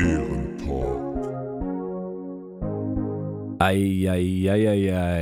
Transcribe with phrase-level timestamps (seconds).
[0.00, 0.98] Ehrentalk.
[3.58, 5.12] Eieieiei.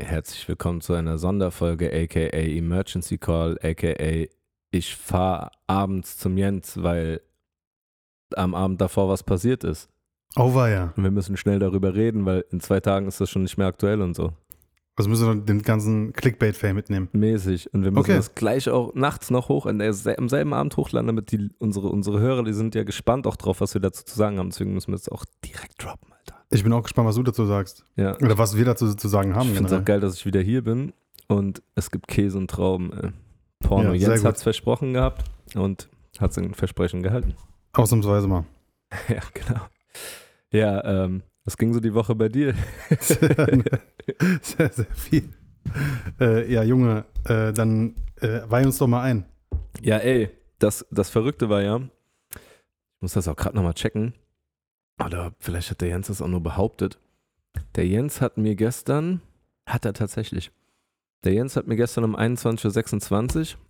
[0.00, 4.28] Herzlich willkommen zu einer Sonderfolge, aka Emergency Call, aka
[4.70, 7.20] ich fahre abends zum Jens, weil
[8.36, 9.88] am Abend davor was passiert ist.
[10.36, 10.92] Oh, war ja.
[10.96, 13.66] Und wir müssen schnell darüber reden, weil in zwei Tagen ist das schon nicht mehr
[13.66, 14.32] aktuell und so.
[14.98, 17.08] Also müssen wir den ganzen Clickbait-Fame mitnehmen.
[17.12, 17.72] Mäßig.
[17.74, 18.16] Und wir müssen Okay.
[18.16, 21.88] das gleich auch nachts noch hoch, an der, am selben Abend hochladen, damit die, unsere,
[21.88, 24.48] unsere Hörer, die sind ja gespannt auch drauf, was wir dazu zu sagen haben.
[24.50, 26.36] Deswegen müssen wir es auch direkt droppen, Alter.
[26.50, 27.84] Ich bin auch gespannt, was du dazu sagst.
[27.96, 28.16] Ja.
[28.16, 29.48] Oder was wir dazu zu sagen haben.
[29.50, 30.94] Ich finde es auch geil, dass ich wieder hier bin
[31.28, 33.12] und es gibt Käse und Trauben.
[33.60, 33.92] Porno.
[33.92, 35.24] Ja, Jens hat es versprochen gehabt
[35.54, 35.88] und
[36.18, 37.34] hat sein Versprechen gehalten.
[37.72, 38.44] Ausnahmsweise mal.
[39.08, 39.60] ja, genau.
[40.52, 42.54] Ja, ähm, was ging so die Woche bei dir?
[43.00, 45.30] sehr, sehr, viel.
[46.20, 49.24] Äh, ja, Junge, äh, dann äh, weih uns doch mal ein.
[49.80, 54.12] Ja, ey, das, das Verrückte war ja, ich muss das auch gerade nochmal checken,
[55.02, 56.98] oder vielleicht hat der Jens das auch nur behauptet.
[57.76, 59.22] Der Jens hat mir gestern,
[59.66, 60.50] hat er tatsächlich,
[61.24, 63.60] der Jens hat mir gestern um 21.26 Uhr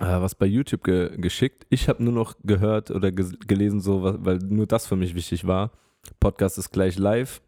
[0.00, 1.66] äh, was bei YouTube ge geschickt.
[1.68, 5.46] Ich habe nur noch gehört oder ges gelesen, so, weil nur das für mich wichtig
[5.46, 5.72] war.
[6.18, 7.40] Podcast ist gleich live.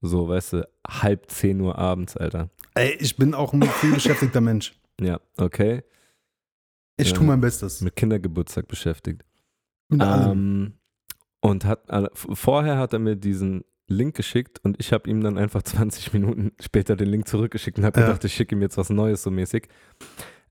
[0.00, 2.50] So, weißt du, halb 10 Uhr abends, Alter.
[2.74, 4.74] Ey, ich bin auch ein viel beschäftigter Mensch.
[5.00, 5.82] Ja, okay.
[6.98, 7.16] Ich Ja.
[7.16, 7.80] tue mein Bestes.
[7.80, 9.24] Mit Kindergeburtstag beschäftigt.
[9.88, 10.02] Mit.
[10.02, 10.74] Ähm,
[11.40, 11.80] und hat
[12.14, 16.12] v- vorher hat er mir diesen Link geschickt und ich habe ihm dann einfach 20
[16.12, 18.06] Minuten später den Link zurückgeschickt und habe Ja.
[18.06, 19.68] gedacht, ich schicke ihm jetzt was Neues so mäßig.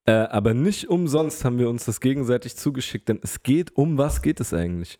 [0.05, 4.21] Äh, aber nicht umsonst haben wir uns das gegenseitig zugeschickt, denn es geht um was
[4.21, 4.99] geht es eigentlich?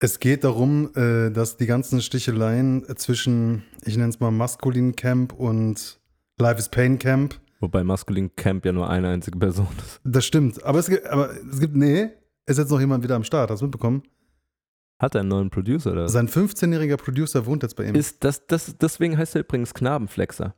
[0.00, 5.32] Es geht darum, äh, dass die ganzen Sticheleien zwischen, ich nenne es mal Maskulin Camp
[5.32, 5.98] und
[6.38, 10.00] Life is Pain Camp, Wobei Maskulin Camp ja nur eine einzige Person ist.
[10.04, 10.62] das stimmt.
[10.62, 12.10] Aber es gibt, aber es gibt, nee,
[12.46, 14.02] ist jetzt noch jemand wieder am Start, hast du mitbekommen?
[15.00, 16.08] Hat er einen neuen Producer oder?
[16.08, 17.94] Sein 15-jähriger Producer wohnt jetzt bei ihm.
[17.94, 20.54] Ist das, das, deswegen heißt er übrigens Knabenflexer.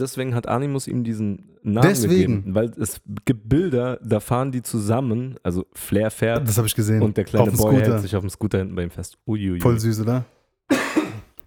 [0.00, 2.36] Deswegen hat Animus ihm diesen Namen Deswegen.
[2.36, 2.54] gegeben.
[2.54, 7.02] Weil es gibt Bilder, da fahren die zusammen, also Flair fährt das habe ich gesehen.
[7.02, 7.92] und der kleine Boy Scooter.
[7.92, 9.18] hält sich auf dem Scooter hinten bei ihm fest.
[9.26, 9.60] Uiuiui.
[9.60, 10.24] Voll süß, oder?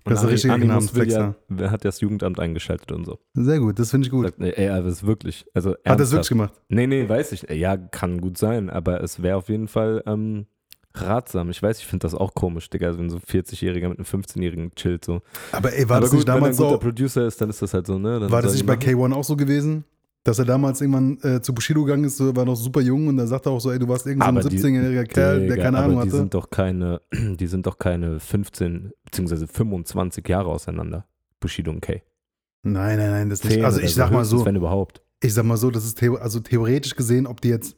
[0.05, 3.19] Und das ist ein richtiger will ja, hat das Jugendamt eingeschaltet und so.
[3.33, 4.25] Sehr gut, das finde ich gut.
[4.25, 6.53] Sagt, nee, ey, aber das ist wirklich, also Hat er es wirklich gemacht?
[6.67, 7.43] Nee, nee, weiß ich.
[7.49, 10.45] Ja, kann gut sein, aber es wäre auf jeden Fall ähm,
[10.95, 11.49] ratsam.
[11.49, 14.73] Ich weiß, ich finde das auch komisch, Digga, wenn so ein 40-Jähriger mit einem 15-Jährigen
[14.75, 15.21] chillt so.
[15.51, 17.41] Aber ey, war aber das gut, nicht wenn er ein damals guter so, Producer ist,
[17.41, 18.19] dann ist das halt so, ne?
[18.19, 18.87] Dann war das nicht bei machen.
[18.89, 19.83] K1 auch so gewesen?
[20.25, 23.17] Dass er damals irgendwann äh, zu Bushido gegangen ist, so, war noch super jung und
[23.17, 25.49] da sagt er auch so, ey, du warst irgendein so ein die- 17-jähriger Kerl, der
[25.49, 26.17] Digga, keine aber Ahnung die hatte.
[26.17, 31.05] sind doch keine, die sind doch keine 15 beziehungsweise 25 Jahre auseinander.
[31.41, 32.01] Bushido und Kay.
[32.61, 33.61] Nein, nein, nein, das nicht.
[33.65, 35.01] Also ich sag mal so, Wenn überhaupt.
[35.21, 37.75] ich sag mal so, das ist also theoretisch gesehen, ob die jetzt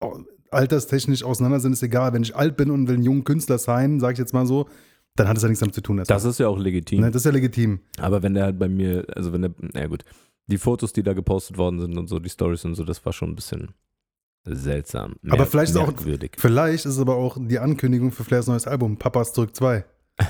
[0.00, 0.18] oh,
[0.52, 2.12] alterstechnisch auseinander sind, ist egal.
[2.12, 4.68] Wenn ich alt bin und will einen jungen Künstler sein, sage ich jetzt mal so,
[5.16, 6.02] dann hat es ja nichts damit zu tun.
[6.06, 7.00] Das ist ja auch legitim.
[7.00, 7.80] ne, das ist ja legitim.
[7.98, 10.04] Aber wenn der halt bei mir, also wenn der, na gut,
[10.46, 13.12] die Fotos, die da gepostet worden sind und so, die Stories und so, das war
[13.12, 13.68] schon ein bisschen
[14.44, 15.16] seltsam.
[15.30, 15.92] Aber vielleicht ist auch-.
[16.36, 19.84] Vielleicht ist es aber auch die Ankündigung für Flairs neues Album, Papas zurück 2.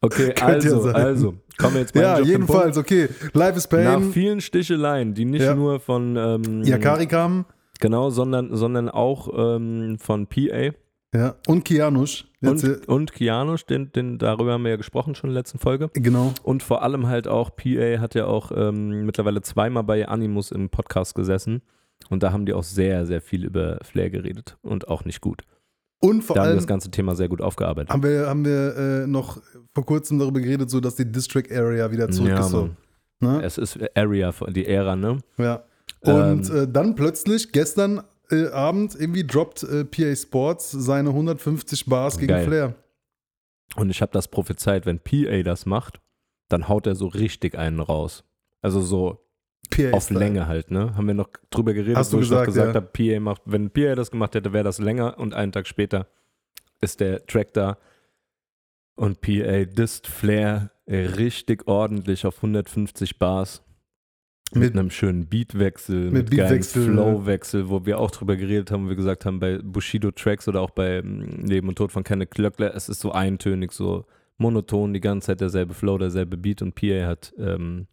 [0.00, 3.08] okay, Könnte ja also, also, kommen wir jetzt mal Ja, jedenfalls, okay.
[3.32, 3.84] Life is Punkt.
[3.84, 5.54] Nach Pain, vielen Sticheleien, die nicht Ja.
[5.54, 7.44] nur von ähm, Yakari kam,
[7.80, 10.72] genau, sondern, sondern auch ähm, von PA
[11.16, 12.26] ja, und Kianush.
[12.40, 15.58] Jetzt, und, und Kianusch, den, den, darüber haben wir ja gesprochen schon in der letzten
[15.58, 15.90] Folge.
[15.94, 16.32] äh, genau.
[16.42, 20.68] Und vor allem halt auch, PA hat ja auch ähm, mittlerweile zweimal bei Animus im
[20.68, 21.62] Podcast gesessen.
[22.10, 24.58] Und da haben die auch sehr, sehr viel über Flair geredet.
[24.62, 25.42] Und auch nicht gut.
[25.98, 27.90] Und vor da haben die allem das ganze Thema sehr gut aufgearbeitet.
[27.90, 29.40] haben wir, haben wir äh, noch
[29.74, 32.50] vor kurzem darüber geredet, so dass die District Area wieder zurück ja, ist.
[32.50, 32.70] So.
[33.20, 33.42] Ne?
[33.42, 35.20] Es ist Area, die Ära, ne?
[35.38, 35.64] Ja.
[36.06, 41.86] Und Ähm, äh, dann plötzlich, gestern äh, Abend, irgendwie droppt äh, PA Sports seine 150
[41.86, 42.44] Bars gegen Geil.
[42.46, 42.74] Flair.
[43.76, 46.00] Und ich habe das prophezeit, wenn PA das macht,
[46.48, 48.24] dann haut er so richtig einen raus.
[48.62, 49.26] Also so
[49.70, 50.10] PA auf.
[50.10, 50.94] Länge halt, ne?
[50.96, 53.08] Haben wir noch drüber geredet, Hast du wo ich noch gesagt, gesagt ja.
[53.08, 56.06] habe, PA macht, wenn PA das gemacht hätte, wäre das länger und einen Tag später
[56.80, 57.78] ist der Track da
[58.94, 63.62] und PA disst Flair richtig ordentlich auf 150 Bars.
[64.52, 68.70] Mit, Mit- einem schönen Beatwechsel, mit mit, geilen Beatwechsel, Flowwechsel, wo wir auch drüber geredet
[68.70, 72.04] haben, wo wir gesagt haben, bei Bushido-Tracks oder auch bei mm, Leben und Tod von
[72.04, 74.06] Kenneth Glöckler, es ist so eintönig, so
[74.38, 77.86] monoton, die ganze Zeit derselbe Flow, derselbe Beat und PA hat ähm,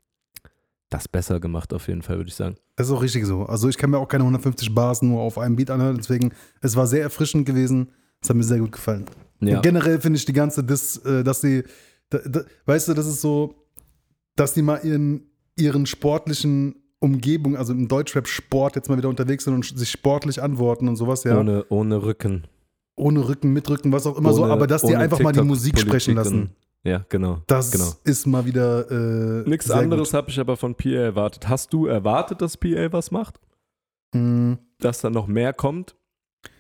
[0.90, 2.56] das besser gemacht auf jeden Fall, würde ich sagen.
[2.76, 3.44] Das ist auch richtig so.
[3.46, 6.76] Also ich kann mir auch keine 150 Bars nur auf einem Beat anhören, deswegen, es
[6.76, 7.90] war sehr erfrischend gewesen.
[8.22, 9.06] Es hat mir sehr gut gefallen.
[9.42, 11.64] Ja, generell finde ich die ganze, Dis, äh, dass sie,
[12.10, 13.56] da, da, weißt du, das ist so,
[14.36, 19.54] dass die mal ihren, ihren sportlichen Umgebung, also im Deutschrap-Sport jetzt mal wieder unterwegs sind
[19.54, 21.38] und sich sportlich antworten und sowas, ja.
[21.40, 22.48] ohne, ohne Rücken.
[22.96, 25.42] ohne Rücken, mit Rücken, was auch immer so, Ohne- aber dass die einfach mal die
[25.42, 26.52] Musik sprechen lassen.
[26.86, 27.42] Ja, genau.
[27.48, 27.92] Das genau.
[28.04, 28.90] ist mal wieder.
[28.92, 31.48] Äh, Nichts sehr anderes habe ich aber von PA erwartet.
[31.48, 33.40] Hast du erwartet, dass PA was macht?
[34.14, 35.96] Mm, Dass da noch mehr kommt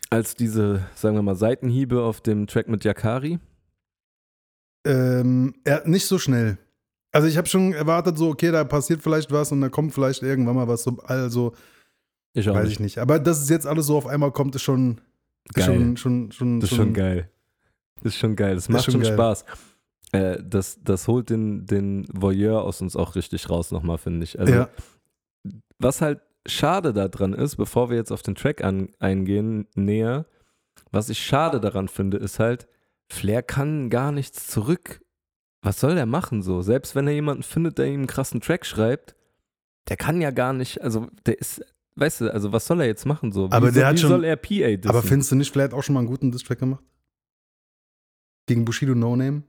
[0.10, 3.40] als diese, sagen wir mal, Seitenhiebe auf dem Track mit Yakari?
[4.86, 6.58] Ähm, er, nicht so schnell.
[7.14, 10.24] Also ich habe schon erwartet, so, okay, da passiert vielleicht was und da kommt vielleicht
[10.24, 10.84] irgendwann mal was.
[10.84, 11.54] So, also,
[12.34, 12.74] Ich weiß nicht.
[12.74, 12.98] ich nicht.
[12.98, 15.00] Aber dass es jetzt alles so auf einmal kommt, ist schon,
[15.54, 15.66] Geil.
[15.66, 17.30] schon, schon, schon, Das ist schon geil.
[18.02, 18.56] Das ist schon geil.
[18.56, 19.14] Das macht schon schon.
[19.14, 19.46] Spaß.
[20.12, 24.40] Äh, das, das holt den, den Voyeur aus uns auch richtig raus nochmal, finde ich.
[24.40, 24.70] Also, ja,
[25.78, 30.26] was halt schade daran ist, bevor wir jetzt auf den Track an, eingehen, näher,
[30.92, 32.68] was ich schade daran finde, ist halt,
[33.12, 35.02] Flair kann gar nichts zurück.
[35.64, 36.62] Was soll der machen so?
[36.62, 39.16] Selbst wenn er jemanden findet, der ihm einen krassen Track schreibt,
[39.90, 41.62] der kann ja gar nicht, also der ist,
[41.96, 43.50] weißt du, also was soll er jetzt machen so?
[43.50, 44.90] Wie Aber der soll, hat wie schon- soll er PA dissen?
[44.90, 46.84] aber findest du nicht, vielleicht auch schon mal einen guten Distrack gemacht?
[48.46, 49.44] Gegen Bushido No Name?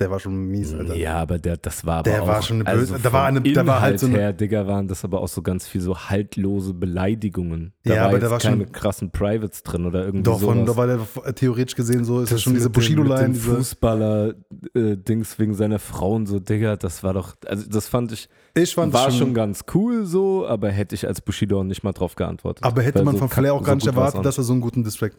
[0.00, 0.96] Der war schon mies, Alter.
[0.96, 3.26] Ja, aber der, das war aber Der auch, war schon eine böse- also da war
[3.26, 5.80] eine- da war halt so eine- her, Digga, waren das aber auch so ganz viel
[5.82, 7.72] so haltlose Beleidigungen.
[7.84, 10.66] Da Ja, aber da war schon- keine krassen Privates drin oder irgendwie Doch, von, sowas.
[10.66, 10.86] da war
[11.24, 13.34] der theoretisch gesehen so, ist das, schon diese Bushido-Line.
[13.34, 18.74] Fußballer-Dings wegen seiner Frau und so, Digga, das war doch, also das fand ich, Ich
[18.74, 21.92] fand war schon, schon ganz cool so, aber hätte ich als Bushido auch nicht mal
[21.92, 22.64] drauf geantwortet.
[22.64, 24.84] aber hätte man so von Flair auch gar nicht erwartet, dass er so einen guten
[24.84, 25.12] Distrack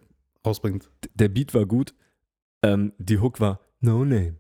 [0.46, 0.90] rausbringt.
[1.14, 1.94] der Beat war gut,
[2.64, 4.36] ähm, die Hook war No Name,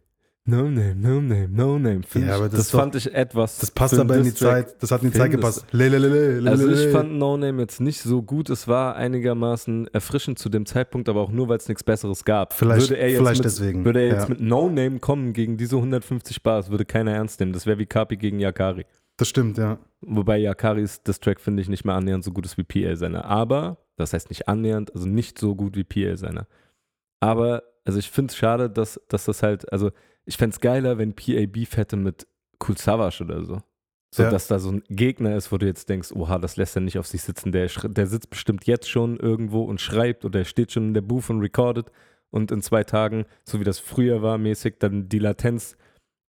[0.45, 2.03] No Name, No Name, No Name.
[2.03, 3.59] Find Ja, ich, aber das das doch- zeit ich etwas.
[3.59, 4.33] Das passt aber in die.
[4.33, 5.65] Zeit, das hat in die Zeit gepasst.
[5.71, 8.49] Le, le, le, le, le, Also ich fand No Name jetzt nicht so gut.
[8.49, 12.51] Es war einigermaßen erfrischend zu dem Zeitpunkt, aber auch nur, weil es nichts Besseres gab.
[12.51, 14.29] Vielleicht- würde er jetzt, vielleicht mit, deswegen, Würde er jetzt ja.
[14.29, 17.53] mit No Name kommen gegen diese 150 Bars, würde keiner ernst nehmen.
[17.53, 18.85] Das wäre wie Kapi gegen Yakari.
[19.15, 19.77] Das stimmt, ja.
[20.01, 23.23] Wobei Yakaris das Track finde ich nicht mehr annähernd so gut ist wie PL seiner.
[23.23, 26.47] Aber, das heißt nicht annähernd, also nicht so gut wie PL seiner.
[27.21, 29.91] Aber, also ich finde es schade, dass, dass das halt, also
[30.25, 32.27] ich fände es geiler, wenn PA Beef hätte mit
[32.65, 33.61] Cool Savage oder so.
[34.15, 34.29] So, Ja.
[34.29, 36.99] dass da so ein Gegner ist, wo du jetzt denkst, oha, das lässt er nicht
[36.99, 37.51] auf sich sitzen.
[37.51, 41.01] Der, der sitzt bestimmt jetzt schon irgendwo und schreibt oder er steht schon in der
[41.01, 41.91] Booth und recordet
[42.29, 45.77] und in zwei Tagen, so wie das früher war, mäßig, dann die Latenz,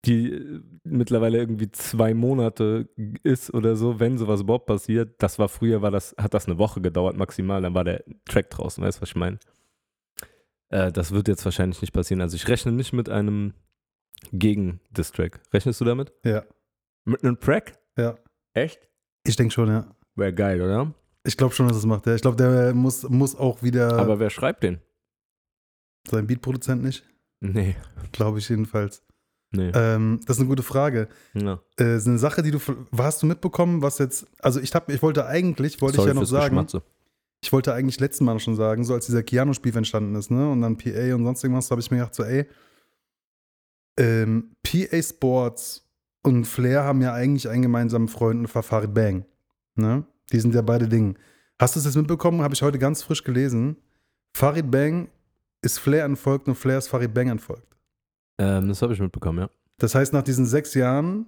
[0.06, 2.88] die äh, mittlerweile irgendwie zwei Monate
[3.24, 5.16] ist oder so, wenn sowas überhaupt passiert.
[5.22, 8.50] Das war früher, war das, hat das eine Woche gedauert maximal, dann war der Track
[8.50, 9.40] draußen, weißt du, was ich meine?
[10.70, 12.22] Äh, das wird jetzt wahrscheinlich nicht passieren.
[12.22, 13.54] Also ich rechne nicht mit einem
[14.32, 15.40] Gegen-Distrack.
[15.54, 16.14] Rechnest du damit?
[16.26, 16.44] Ja,
[17.06, 17.78] Mit einem Track?
[17.98, 18.16] ja.
[18.54, 18.88] Echt?
[19.26, 19.88] Ich denke schon, ja.
[20.16, 20.94] Wäre geil, oder?
[21.24, 22.06] Ich glaube schon, dass es macht.
[22.06, 22.14] Ja.
[22.16, 24.80] Ich glaube, der muss, muss auch wieder Aber wer schreibt den?
[26.10, 27.04] sein Beatproduzent nicht.
[27.40, 27.76] Nee.
[28.12, 29.04] Glaube ich jedenfalls.
[29.52, 29.72] Nee.
[29.74, 31.08] Ähm, das ist eine gute Frage.
[31.34, 31.60] ja.
[31.80, 32.60] Äh, ist eine Sache, die du
[32.98, 34.28] hast du mitbekommen, was jetzt.
[34.40, 36.68] Also ich habe, ich wollte eigentlich, wollte Sorry ich ja noch sagen,
[37.42, 40.50] ich wollte eigentlich letztes Mal schon sagen, so als dieser Keanu-Spiel entstanden ist, ne?
[40.50, 42.46] Und dann PA und sonst irgendwas, habe ich mir gedacht, so, ey,
[43.98, 45.88] ähm, PA Sports
[46.24, 49.26] und Flair haben ja eigentlich einen gemeinsamen Freund, und Farid Bang.
[49.76, 50.06] Ne?
[50.32, 51.16] Die sind ja beide Dinge.
[51.60, 52.42] Hast du es jetzt mitbekommen?
[52.42, 53.78] Habe ich heute ganz frisch gelesen.
[54.36, 55.10] Farid Bang
[55.62, 57.78] ist Flair entfolgt und Flair ist Farid Bang entfolgt.
[58.38, 59.50] Ähm, das habe ich mitbekommen, ja.
[59.78, 61.28] Das heißt, nach diesen sechs Jahren,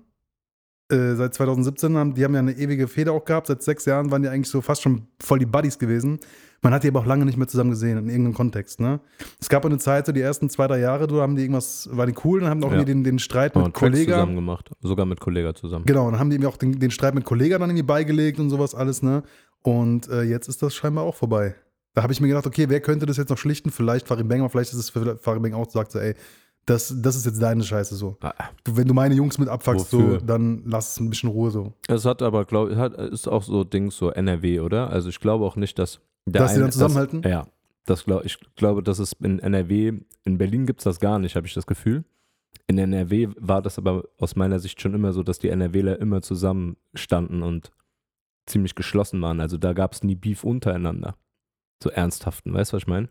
[0.89, 3.47] äh, seit 2017, haben die haben ja eine ewige Feder auch gehabt.
[3.47, 6.19] Seit sechs Jahren waren die eigentlich so fast schon voll die Buddies gewesen.
[6.61, 8.79] Man hat die aber auch lange nicht mehr zusammen gesehen, in irgendeinem Kontext.
[8.79, 8.99] Ne?
[9.39, 12.11] Es gab eine Zeit, so die ersten zwei, drei Jahre, da haben die irgendwas, waren
[12.11, 12.77] die cool, dann haben auch Ja.
[12.77, 14.13] irgendwie den, den Streit mit Kollega.
[14.13, 14.71] zusammen gemacht.
[14.81, 15.85] Sogar mit Kollega zusammen.
[15.85, 18.73] Genau, dann haben die auch den, den Streit mit Kollega dann irgendwie beigelegt und sowas
[18.73, 19.23] alles, ne?
[19.61, 21.55] Und äh, jetzt ist das scheinbar auch vorbei.
[21.93, 23.69] Da habe ich mir gedacht, okay, wer könnte das jetzt noch schlichten?
[23.71, 26.13] Vielleicht Farid Bang, aber vielleicht ist es für Farid Bang auch sagt so, ey,
[26.65, 28.17] das, das ist jetzt deine Scheiße so.
[28.21, 31.51] Ah, Du, wenn du meine Jungs mit abfuckst, so, dann lass es ein bisschen Ruhe
[31.51, 31.73] so.
[31.87, 34.89] Es hat aber, glaube ich, ist auch so Dings, so NRW, oder?
[34.89, 37.21] Also ich glaube auch nicht, dass der Dass die dann eine- zusammenhalten?
[37.21, 37.47] Das, ja.
[37.85, 39.93] Das glaub, ich glaube, dass es in NRW,
[40.23, 42.03] in Berlin gibt es das gar nicht, habe ich das Gefühl.
[42.65, 46.23] In NRW war das aber aus meiner Sicht schon immer so, dass die NRWler immer
[46.23, 47.71] zusammenstanden und
[48.47, 49.39] ziemlich geschlossen waren.
[49.39, 51.15] Also da gab es nie Beef untereinander.
[51.83, 53.09] So ernsthaften, weißt du, was ich meine?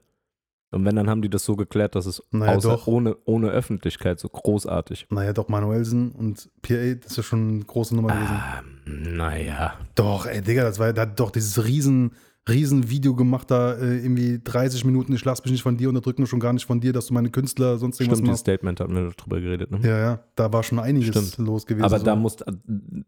[0.74, 2.86] Und wenn, dann haben die das so geklärt, dass es Naja, doch.
[2.86, 5.06] Ohne, ohne Öffentlichkeit so großartig.
[5.10, 8.42] Naja, doch, Manuelsen und PA, das ist ja schon eine große Nummer gewesen.
[8.86, 9.74] Ähm, naja.
[9.94, 12.12] Doch, ey, Digga, das war, hat doch dieses riesen,
[12.48, 16.26] riesen Video gemacht, da äh, irgendwie 30 Minuten, ich lass mich nicht von dir unterdrücken
[16.26, 18.40] schon gar nicht von dir, dass du meine Künstler sonst irgendwas Stimmt, machst.
[18.40, 19.80] Statement hatten wir drüber geredet, ne?
[19.82, 21.38] Ja, ja, da war schon einiges Stimmt.
[21.46, 21.84] los gewesen.
[21.84, 22.04] Aber so.
[22.04, 22.36] da muss,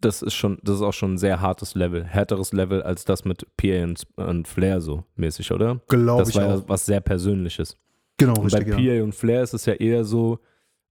[0.01, 3.25] das ist schon, das ist auch schon ein sehr hartes Level, härteres Level als das
[3.27, 5.81] mit PA und, und Flair so mäßig, oder?
[5.89, 6.61] Glaube Das ich war auch.
[6.61, 7.77] ja was sehr Persönliches.
[8.17, 8.99] Genau, Und bei richtig, ja.
[9.01, 10.39] PA und Flair ist es ja eher so,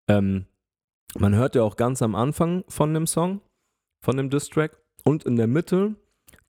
[0.08, 0.46] ähm,
[1.18, 3.42] man hört ja auch ganz am Anfang von dem Song,
[4.02, 5.96] von dem Distrack und in der Mitte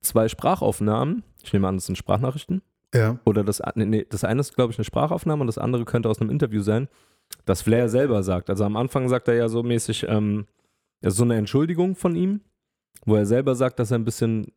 [0.01, 1.23] zwei Sprachaufnahmen.
[1.47, 2.61] Ich nehme an, das sind Sprachnachrichten.
[2.95, 3.19] Ja.
[3.25, 6.21] oder das, nee, das eine ist, glaube ich, eine Sprachaufnahme und das andere könnte aus
[6.21, 6.87] einem Interview sein,
[7.45, 8.49] dass Flair selber sagt.
[8.49, 10.45] Also am Anfang sagt er ja so mäßig, ähm,
[11.01, 12.39] das ist so eine Entschuldigung von ihm,
[13.05, 14.53] wo er selber sagt, dass er ein bisschen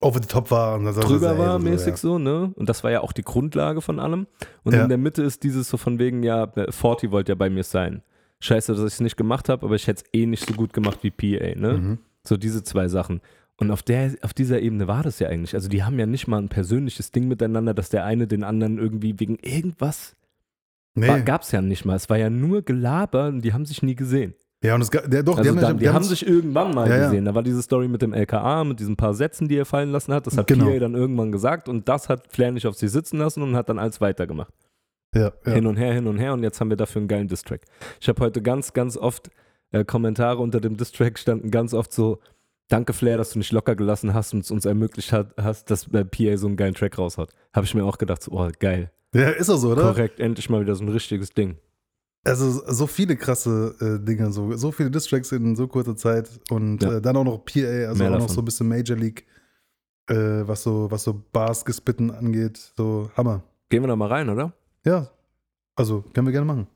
[0.00, 1.96] Over the top war und er, drüber war, so, mäßig ja.
[1.96, 2.52] so, ne?
[2.56, 4.26] Und das war ja auch die Grundlage von allem.
[4.64, 4.82] Und Ja.
[4.82, 7.62] in der Mitte ist dieses so von wegen, ja, äh, Forty wollte ja bei mir
[7.62, 8.02] sein.
[8.40, 10.72] Scheiße, dass ich es nicht gemacht habe, aber ich hätte es eh nicht so gut
[10.72, 11.72] gemacht wie PA, ne?
[11.74, 11.98] Mhm.
[12.26, 13.20] So diese zwei Sachen.
[13.56, 15.54] Und auf, der, auf dieser Ebene war das ja eigentlich.
[15.54, 18.78] Also die haben ja nicht mal ein persönliches Ding miteinander, dass der eine den anderen
[18.78, 20.16] irgendwie wegen irgendwas
[20.96, 21.22] Nee.
[21.22, 21.96] gab es ja nicht mal.
[21.96, 24.34] Es war ja nur Gelaber und die haben sich nie gesehen.
[24.62, 26.72] Ja, und es gab, der, doch, Also die dann, haben, die die haben sich irgendwann
[26.72, 27.04] mal Ja, ja.
[27.06, 27.24] gesehen.
[27.24, 30.14] Da war diese Story mit dem LKA, mit diesen paar Sätzen, die er fallen lassen
[30.14, 30.26] hat.
[30.28, 30.66] Das hat Genau.
[30.70, 33.68] PA dann irgendwann gesagt und das hat Flair nicht auf sich sitzen lassen und hat
[33.68, 34.54] dann alles weitergemacht.
[35.14, 35.52] ja, ja.
[35.52, 37.62] Hin und her, hin und her und jetzt haben wir dafür einen geilen Distrack.
[38.00, 39.30] Ich habe heute ganz, ganz oft
[39.72, 42.20] äh, Kommentare unter dem Distrack standen ganz oft so,
[42.68, 45.86] danke Flair, dass du nicht locker gelassen hast und es uns ermöglicht hat, hast, dass
[45.92, 47.30] äh, PA so einen geilen Track raushaut.
[47.52, 49.82] Habe ich mir auch gedacht, so, oh geil, ja, ist doch so, oder?
[49.82, 51.56] korrekt, endlich mal wieder so ein richtiges Ding.
[52.26, 56.82] Also so viele krasse äh, Dinge, so, so viele Distracks in so kurzer Zeit und
[56.82, 56.94] Ja.
[56.94, 58.28] äh, dann auch noch PA, also Mehr auch noch davon.
[58.34, 59.26] so ein bisschen Major League,
[60.08, 60.14] äh,
[60.46, 63.42] was so, was so Bars gespitten angeht, so Hammer.
[63.68, 64.52] Gehen wir da mal rein, oder?
[64.86, 65.10] Ja,
[65.76, 66.66] also können wir gerne machen.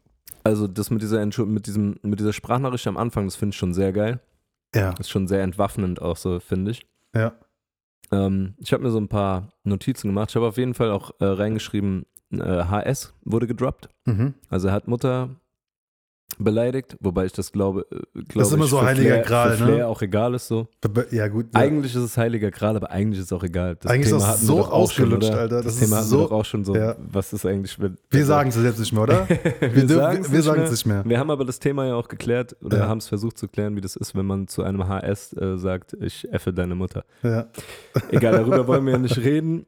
[0.44, 3.58] Also das mit dieser, Entschu- mit diesem, mit dieser Sprachnachricht am Anfang, das finde ich
[3.58, 4.20] schon sehr geil.
[4.74, 6.86] Ja, Das ist schon sehr entwaffnend auch so, finde ich.
[7.14, 7.32] ja,
[8.10, 10.30] Ähm, ich habe mir so ein paar Notizen gemacht.
[10.30, 13.88] Ich habe auf jeden Fall auch äh, reingeschrieben, äh, HS wurde gedroppt.
[14.06, 14.34] mhm.
[14.48, 15.30] Also er hat Mutter
[16.38, 19.50] beleidigt, wobei ich das glaube, äh, glaube Das ist immer ich, so heiliger Flair, Gral,
[19.50, 19.56] ne?
[19.56, 20.68] Flair auch egal ist so.
[21.10, 21.46] ja gut.
[21.54, 21.60] Ja.
[21.60, 23.76] Eigentlich ist es heiliger Gral, aber eigentlich ist es auch egal.
[23.76, 25.38] Das Eigentlich ist das hatten so schon, ausgelutscht, oder?
[25.40, 25.56] Alter.
[25.56, 26.76] Das, Das ist Thema hatten so- wir doch auch schon so.
[26.76, 26.96] Ja.
[26.98, 29.28] Was ist eigentlich, wenn wir also- sagen es jetzt nicht mehr, oder?
[29.60, 29.74] wir, Wir,
[30.18, 31.02] nicht sagen es nicht mehr.
[31.06, 32.88] Wir haben aber das Thema ja auch geklärt oder Ja.
[32.88, 35.96] haben es versucht zu klären, wie das ist, wenn man zu einem HS äh, sagt,
[36.00, 37.04] ich effe deine Mutter.
[37.22, 37.46] Ja.
[38.10, 39.66] Egal, darüber wollen wir ja nicht reden.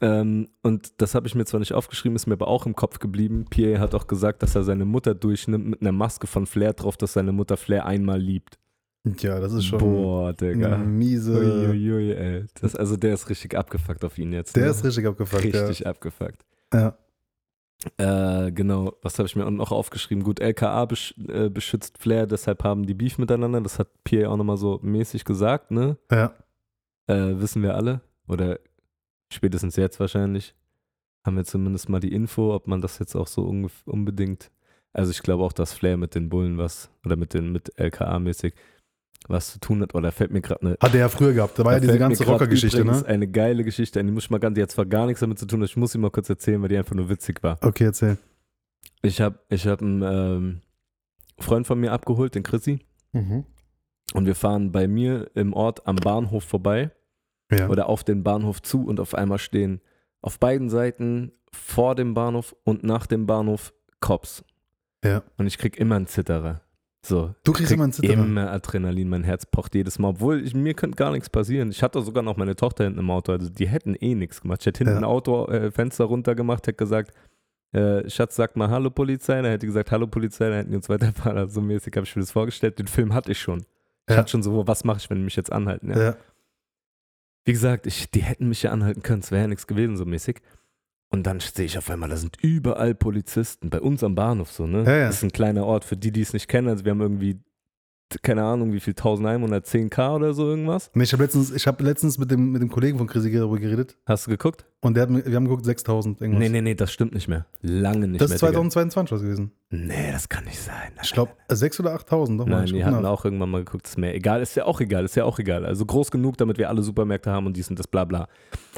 [0.00, 2.98] Ähm, und das habe ich mir zwar nicht aufgeschrieben, ist mir aber auch im Kopf
[2.98, 3.46] geblieben.
[3.48, 6.96] Pierre hat auch gesagt, dass er seine Mutter durchnimmt mit einer Maske von Flair drauf,
[6.96, 8.58] dass seine Mutter Flair einmal liebt.
[9.18, 10.78] ja, das ist schon Boah, Digga.
[10.78, 11.32] miese.
[11.32, 12.44] Uiuiui, ey.
[12.60, 14.56] Das, also der ist richtig abgefuckt auf ihn jetzt.
[14.56, 14.70] Der ne?
[14.70, 16.44] ist richtig abgefuckt, richtig abgefuckt.
[16.72, 16.80] ja.
[16.80, 16.98] ja.
[17.98, 20.24] Äh, genau, was habe ich mir noch aufgeschrieben?
[20.24, 23.60] Gut, LKA besch äh, beschützt Flair, deshalb haben die Beef miteinander.
[23.60, 25.98] Das hat Pierre auch nochmal so mäßig gesagt, ne?
[26.10, 26.32] Ja.
[27.06, 28.00] Äh, wissen wir alle.
[28.26, 28.58] Oder
[29.32, 30.54] spätestens jetzt wahrscheinlich.
[31.24, 33.44] Haben wir zumindest mal die Info, ob man das jetzt auch so
[33.86, 34.50] unbedingt.
[34.92, 38.18] Also ich glaube auch, dass Flair mit den Bullen was, oder mit den mit LKA
[38.18, 38.54] mäßig
[39.26, 39.94] was zu tun hat.
[39.94, 40.76] Oder fällt mir gerade eine.
[40.80, 41.58] Hat er ja früher gehabt.
[41.58, 43.04] Da war ja da diese fällt mir ganze Rocker-Geschichte, ne?
[43.06, 45.46] Eine geile Geschichte, die muss ich mal ganz, die hat zwar gar nichts damit zu
[45.46, 47.58] tun, aber ich muss sie mal kurz erzählen, weil die einfach nur witzig war.
[47.62, 48.18] Okay, erzähl.
[49.00, 50.60] Ich habe ich hab einen ähm,
[51.38, 52.80] Freund von mir abgeholt, den Chrissy,
[53.12, 53.44] Mhm.
[54.12, 56.90] und wir fahren bei mir im Ort am Bahnhof vorbei
[57.52, 57.68] Ja.
[57.68, 59.80] oder auf den Bahnhof zu und auf einmal stehen
[60.22, 64.42] auf beiden Seiten vor dem Bahnhof und nach dem Bahnhof Cops.
[65.04, 65.22] Ja.
[65.36, 66.62] Und ich krieg immer einen Zitterer.
[67.04, 68.14] So, Du kriegst krieg immer einen Zitterer.
[68.24, 70.08] Immer Adrenalin, mein Herz pocht jedes Mal.
[70.08, 71.68] Obwohl, ich, mir könnte gar nichts passieren.
[71.70, 73.32] Ich hatte sogar noch meine Tochter hinten im Auto.
[73.32, 74.60] Also die hätten eh nichts gemacht.
[74.62, 74.98] Ich hätte hinten Ja.
[75.00, 77.12] ein Auto, äh, Fenster runtergemacht, hätte gesagt,
[77.72, 79.34] äh, Schatz, sag mal Hallo Polizei.
[79.42, 80.46] Dann hätte gesagt, Hallo Polizei.
[80.48, 81.36] Dann hätten die uns weiterfahren.
[81.36, 82.78] Also so mäßig habe ich mir das vorgestellt.
[82.78, 83.58] Den Film hatte ich schon.
[84.08, 84.16] Ich Ja.
[84.16, 85.90] hatte schon so, was mache ich, wenn die mich jetzt anhalten?
[85.90, 86.02] Ja.
[86.02, 86.16] Ja.
[87.44, 90.04] Wie gesagt, ich, die hätten mich ja anhalten können, es wäre ja nichts gewesen, so
[90.04, 90.40] mäßig.
[91.10, 94.66] Und dann sehe ich auf einmal, da sind überall Polizisten, bei uns am Bahnhof so,
[94.66, 94.84] ne?
[94.84, 95.06] Ja, ja.
[95.06, 96.68] Das ist ein kleiner Ort, für die, die es nicht kennen.
[96.68, 97.38] Also wir haben irgendwie,
[98.22, 100.90] keine Ahnung, wie viel, 1000 Einwohner, 10k oder so irgendwas.
[100.94, 103.58] Nee, ich habe letztens, ich hab letztens mit, dem, mit dem Kollegen von Chrissy darüber
[103.58, 104.64] geredet Hast du geguckt?
[104.80, 106.40] und der hat, wir haben geguckt 6000 irgendwas.
[106.40, 107.46] Nee, nee, nee, das stimmt nicht mehr.
[107.62, 108.34] Lange nicht das mehr.
[108.36, 108.52] ist Digga.
[108.52, 109.52] 2022 was gewesen.
[109.70, 110.92] Nee, das kann nicht sein.
[111.02, 112.40] Ich glaube 6 oder 8000.
[112.40, 113.10] Doch Nein, die hatten nach.
[113.10, 115.64] auch irgendwann mal geguckt, ist mir egal, ist ja auch egal, ist ja auch egal.
[115.64, 118.28] Also groß genug, damit wir alle Supermärkte haben und dies und das, bla bla.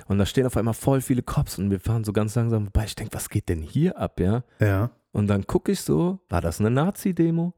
[0.07, 2.85] Und da stehen auf einmal voll viele Cops und wir fahren so ganz langsam vorbei.
[2.87, 4.45] Ich denke, was geht denn hier ab, ja?
[4.61, 4.91] Ja.
[5.13, 7.55] Und dann gucke ich so, war das eine Nazi-Demo?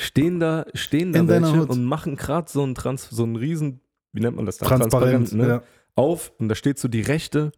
[0.00, 3.80] Stehen da, stehen da In welche und machen gerade so einen Trans, so einen riesen,
[4.12, 4.56] wie nennt man das?
[4.56, 4.68] dann?
[4.68, 5.32] Transparent.
[5.34, 5.46] ne?
[5.46, 5.62] ja.
[5.94, 7.52] Auf und da steht so die Rechte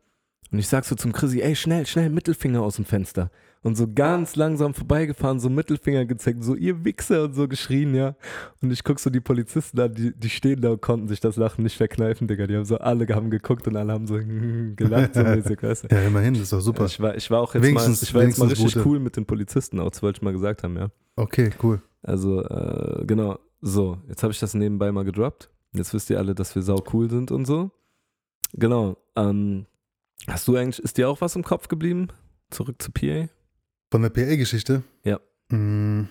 [0.50, 3.30] und ich sag so zum Chrissy, ey, schnell, schnell, Mittelfinger aus dem Fenster.
[3.62, 8.16] Und so ganz langsam vorbeigefahren, so Mittelfinger gezeigt, so ihr Wichser und so geschrien, ja.
[8.60, 11.36] Und ich guck so die Polizisten an, die, die stehen da und konnten sich das
[11.36, 12.48] Lachen nicht verkneifen, Digga.
[12.48, 14.18] Die haben so, alle haben geguckt und alle haben so
[14.76, 15.94] gelacht, so mäßig, weißt du.
[15.94, 16.86] ja, immerhin, das ist doch super.
[16.86, 19.16] Ich war, ich war auch jetzt Wenigstens- mal, ich war jetzt mal richtig cool mit
[19.16, 20.88] den Polizisten, auch das wollte ich mal gesagt haben, ja.
[21.14, 21.80] Okay, cool.
[22.02, 23.38] Also, äh, genau.
[23.60, 25.50] So, jetzt habe ich das nebenbei mal gedroppt.
[25.72, 27.70] Jetzt wisst ihr alle, dass wir sau cool sind und so.
[28.54, 28.96] Genau.
[29.16, 29.66] Ähm,
[30.26, 32.08] hast du eigentlich, ist dir auch was im Kopf geblieben?
[32.50, 33.28] Zurück zu PA?
[33.90, 34.82] Von der PA-Geschichte?
[35.04, 35.20] Ja.
[35.48, 36.08] Mm,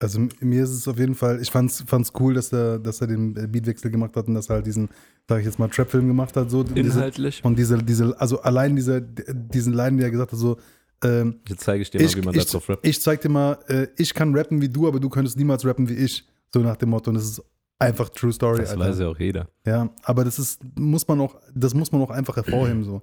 [0.00, 3.06] Also mir ist es auf jeden Fall, ich fand's, fand's cool, dass er, dass er
[3.06, 4.88] den Beatwechsel gemacht hat und dass er halt diesen,
[5.28, 6.50] sag ich jetzt mal, Trap-Film gemacht hat.
[6.50, 7.42] So, diese, Inhaltlich.
[7.44, 10.58] und diese, diese, also allein diese, diesen Line, die er gesagt hat, so,
[11.04, 12.86] ähm, Jetzt zeige ich dir ich, mal, wie man ich, da drauf rappt.
[12.86, 15.88] ich zeig dir mal, äh, ich kann rappen wie du, aber du könntest niemals rappen
[15.88, 16.26] wie ich.
[16.52, 17.10] So nach dem Motto.
[17.10, 17.42] Und das ist
[17.78, 18.58] einfach True Story.
[18.60, 18.84] Das Alter.
[18.90, 19.48] weiß ja auch jeder.
[19.66, 22.84] Ja, aber das ist, muss man auch, das muss man auch einfach hervorheben.
[22.84, 23.02] So.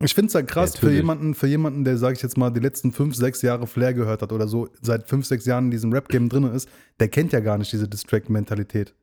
[0.00, 2.50] Ich finde es halt krass Ja, für jemanden, für jemanden, der, sag ich jetzt mal,
[2.50, 5.70] die letzten fünf, sechs Jahre Flair gehört hat oder so, seit fünf, sechs Jahren in
[5.70, 6.68] diesem Rap-Game drin ist,
[7.00, 8.94] der kennt ja gar nicht diese Distract-Mentalität.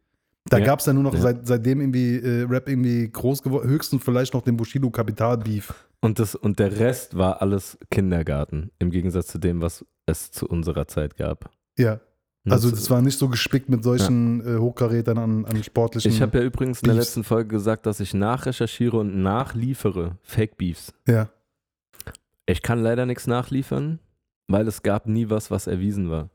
[0.49, 0.65] Da Ja.
[0.65, 1.21] gab es ja nur noch Ja.
[1.21, 5.73] seit, seitdem irgendwie äh, Rap irgendwie groß geworden, höchstens vielleicht noch den Bushido Kapital Beef.
[6.01, 10.47] Und, das, und der Rest war alles Kindergarten, im Gegensatz zu dem, was es zu
[10.47, 11.49] unserer Zeit gab.
[11.79, 11.99] Ja.
[12.47, 16.11] Also Das- war nicht so gespickt mit solchen äh, Hochkarätern an, an sportlichen.
[16.11, 17.07] ich habe ja übrigens in der Beefs.
[17.07, 20.93] letzten Folge gesagt, dass ich nachrecherchiere und nachliefere Fake Beefs.
[21.07, 21.29] ja.
[22.47, 23.97] Ich kann leider nichts nachliefern,
[24.47, 26.29] weil es gab nie was, was erwiesen war.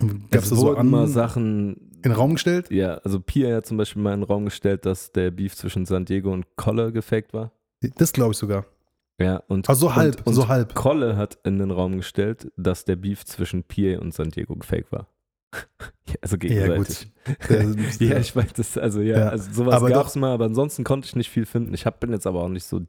[0.00, 2.70] Gab es es so an, mal in Sachen, den Raum gestellt?
[2.70, 5.86] ja, also Pia hat zum Beispiel mal in den Raum gestellt, dass der Beef zwischen
[5.86, 7.52] San Diego und Kolle gefaked war.
[7.96, 8.66] Das glaube ich sogar.
[9.20, 10.74] Ja, und, Also so halb, und, und so halb.
[10.74, 14.90] Kolle hat in den Raum gestellt, dass der Beef zwischen Pierre und San Diego gefaked
[14.92, 15.08] war.
[16.06, 17.06] Ja, also Ja, gut.
[17.48, 18.00] gegenseitig.
[18.10, 20.84] Ja, ich weiß das, also ja, Ja, also sowas aber gab es mal, aber ansonsten
[20.84, 21.72] konnte ich nicht viel finden.
[21.72, 22.82] Ich hab, bin jetzt aber auch nicht so,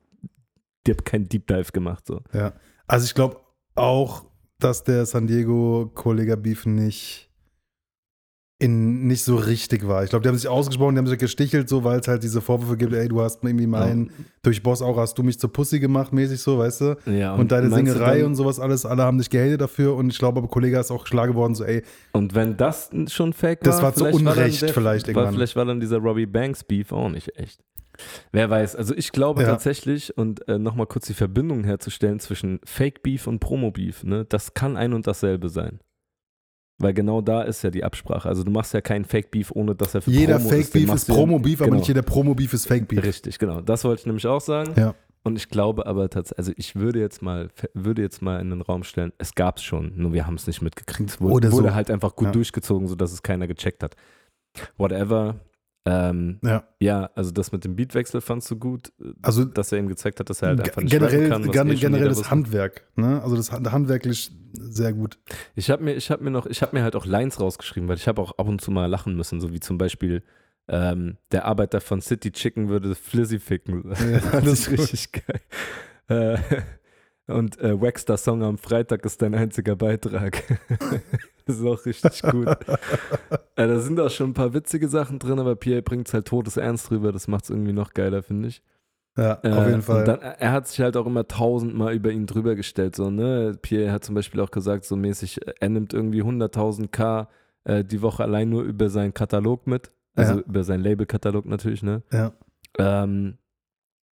[0.86, 2.06] ich habe keinen Deep Dive gemacht.
[2.08, 2.20] So.
[2.34, 2.54] Ja.
[2.88, 3.38] Also ich glaube
[3.76, 4.26] auch,
[4.60, 7.30] dass der San Diego Kollega Beef nicht
[8.58, 10.06] in, nicht so richtig war.
[10.06, 12.40] Ich glaube, die haben sich ausgesprochen, die haben sich gestichelt, so, weil es halt diese
[12.40, 14.12] Vorwürfe gibt, ey, du hast mir irgendwie meinen,
[14.44, 16.98] durch Boss auch hast du mich zur Pussy gemacht, mäßig so, weißt du?
[17.06, 19.96] Ja, Und, deine meinst du Singerei dann- und sowas alles, alle haben dich gehatet dafür
[19.96, 21.84] und ich glaube, aber Kollege ist auch klar geworden, so, ey,
[22.14, 25.34] Und wenn das schon fake Das war, war zu Unrecht der, vielleicht war, irgendwann.
[25.34, 27.60] Vielleicht war dann dieser Robbie Banks Beef auch nicht echt.
[28.32, 28.76] Wer weiß.
[28.76, 29.50] Also ich glaube Ja.
[29.50, 34.26] tatsächlich, und äh, nochmal kurz die Verbindung herzustellen zwischen Fake Beef und Promo Beef, ne,
[34.26, 35.80] das kann ein und dasselbe sein.
[36.78, 38.28] Weil genau da ist ja die Absprache.
[38.28, 40.74] Also du machst ja keinen Fake Beef, ohne dass er für jeder Promo Fake ist.
[40.74, 41.78] Beef ist Promo Beef, aber genau.
[41.80, 43.02] nicht jeder Promo Beef ist Fake Beef.
[43.02, 43.62] Richtig, genau.
[43.62, 44.74] Das wollte ich nämlich auch sagen.
[44.76, 44.94] Ja.
[45.24, 48.62] Und ich glaube aber tatsächlich, also ich würde jetzt mal, würde jetzt mal in den
[48.62, 51.10] Raum stellen, es gab es schon, nur wir haben es nicht mitgekriegt.
[51.12, 51.58] Es wurde, Oder so.
[51.58, 52.32] wurde halt einfach gut Ja.
[52.34, 53.96] durchgezogen, sodass es keiner gecheckt hat.
[54.78, 55.40] Whatever.
[55.88, 56.64] Ähm, Ja.
[56.80, 60.30] ja, also das mit dem Beatwechsel fandst du gut, Also dass er ihm gezeigt hat,
[60.32, 62.32] dass er halt einfach nicht generell, kann, gen- eh generell das.
[62.32, 63.22] Handwerk, ne?
[63.22, 65.20] Also das Hand- handwerklich sehr gut.
[65.56, 67.98] Ich habe mir, ich habe mir noch, ich habe mir halt auch Lines rausgeschrieben, weil
[67.98, 70.24] ich habe auch ab und zu mal lachen müssen, so wie zum Beispiel
[70.68, 73.84] ähm, der Arbeiter von City Chicken würde Flizzy ficken.
[73.94, 75.42] Ja, das ist richtig geil.
[76.08, 76.38] Äh,
[77.28, 80.44] und äh, Waxter Song am Freitag ist dein einziger Beitrag.
[81.46, 82.48] das ist auch richtig gut.
[83.56, 86.28] äh, da sind auch schon ein paar witzige Sachen drin, aber Pierre bringt es halt
[86.28, 87.12] todesernst drüber.
[87.12, 88.62] Das macht es irgendwie noch geiler, finde ich.
[89.18, 90.04] Ja, Äh, auf jeden Fall.
[90.04, 92.96] dann, er hat sich halt auch immer tausendmal über ihn drüber gestellt.
[92.96, 93.58] So, ne?
[93.62, 97.30] Pierre hat zum Beispiel auch gesagt, so mäßig, er nimmt irgendwie 100.000 K
[97.64, 99.92] äh, die Woche allein nur über seinen Katalog mit.
[100.18, 100.40] Also Ja.
[100.42, 102.02] über seinen Labelkatalog natürlich, ne?
[102.12, 102.32] ja.
[102.78, 103.38] Ähm,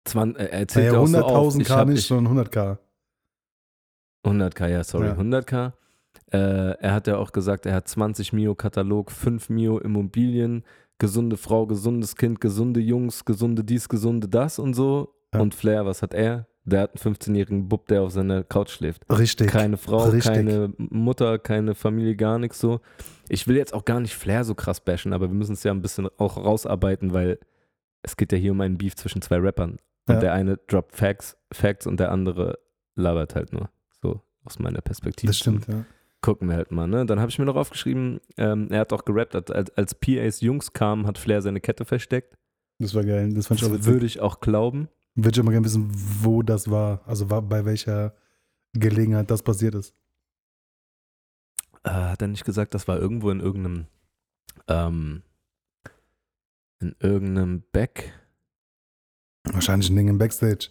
[0.05, 2.79] zwan, äh, er erzählt Naja, auch so auf, 100.000 ich K nicht, ich, sondern 100k.
[4.27, 5.15] 100k, ja, sorry, Ja.
[5.15, 5.73] 100k.
[6.33, 6.39] Äh,
[6.81, 10.65] er hat ja auch gesagt, er hat 20 Mio Katalog, 5 Mio Immobilien,
[10.99, 15.15] gesunde Frau, gesundes Kind, gesunde Jungs, gesunde dies, gesunde das und so.
[15.35, 15.41] Ja.
[15.41, 16.47] Und Flair, was hat er?
[16.65, 19.05] Der hat einen 15-jährigen Bub, der auf seiner Couch schläft.
[19.09, 19.49] Richtig.
[19.49, 20.33] Keine Frau, Richtig.
[20.33, 22.81] keine Mutter, keine Familie, gar nichts so.
[23.29, 25.71] Ich will jetzt auch gar nicht Flair so krass bashen, aber wir müssen es ja
[25.71, 27.39] ein bisschen auch rausarbeiten, weil
[28.03, 29.79] es geht ja hier um einen Beef zwischen zwei Rappern.
[30.09, 30.21] Und Ja.
[30.21, 32.59] der eine droppt Facts, Facts und der andere
[32.97, 33.69] labert halt nur.
[34.46, 35.28] Aus meiner Perspektive.
[35.28, 35.85] Das stimmt, ja.
[36.22, 37.04] Gucken wir halt mal, ne?
[37.04, 40.72] Dann habe ich mir noch aufgeschrieben, ähm, er hat auch gerappt, als, als- PAs Jungs
[40.72, 42.37] kamen, hat Flair seine Kette versteckt.
[42.78, 43.32] Das war geil.
[43.35, 43.92] Das fand ich auch Das witzig.
[43.92, 44.88] würde ich auch glauben.
[45.14, 45.88] Würde ich aber gerne wissen,
[46.22, 47.02] wo das war.
[47.06, 48.14] Also war, bei welcher
[48.72, 49.94] Gelegenheit das passiert ist.
[51.85, 53.87] Äh, hat er nicht gesagt, das war irgendwo in irgendeinem,
[54.68, 55.22] ähm,
[56.80, 58.12] in irgendeinem Back.
[59.44, 60.68] Wahrscheinlich ein Ding im Backstage.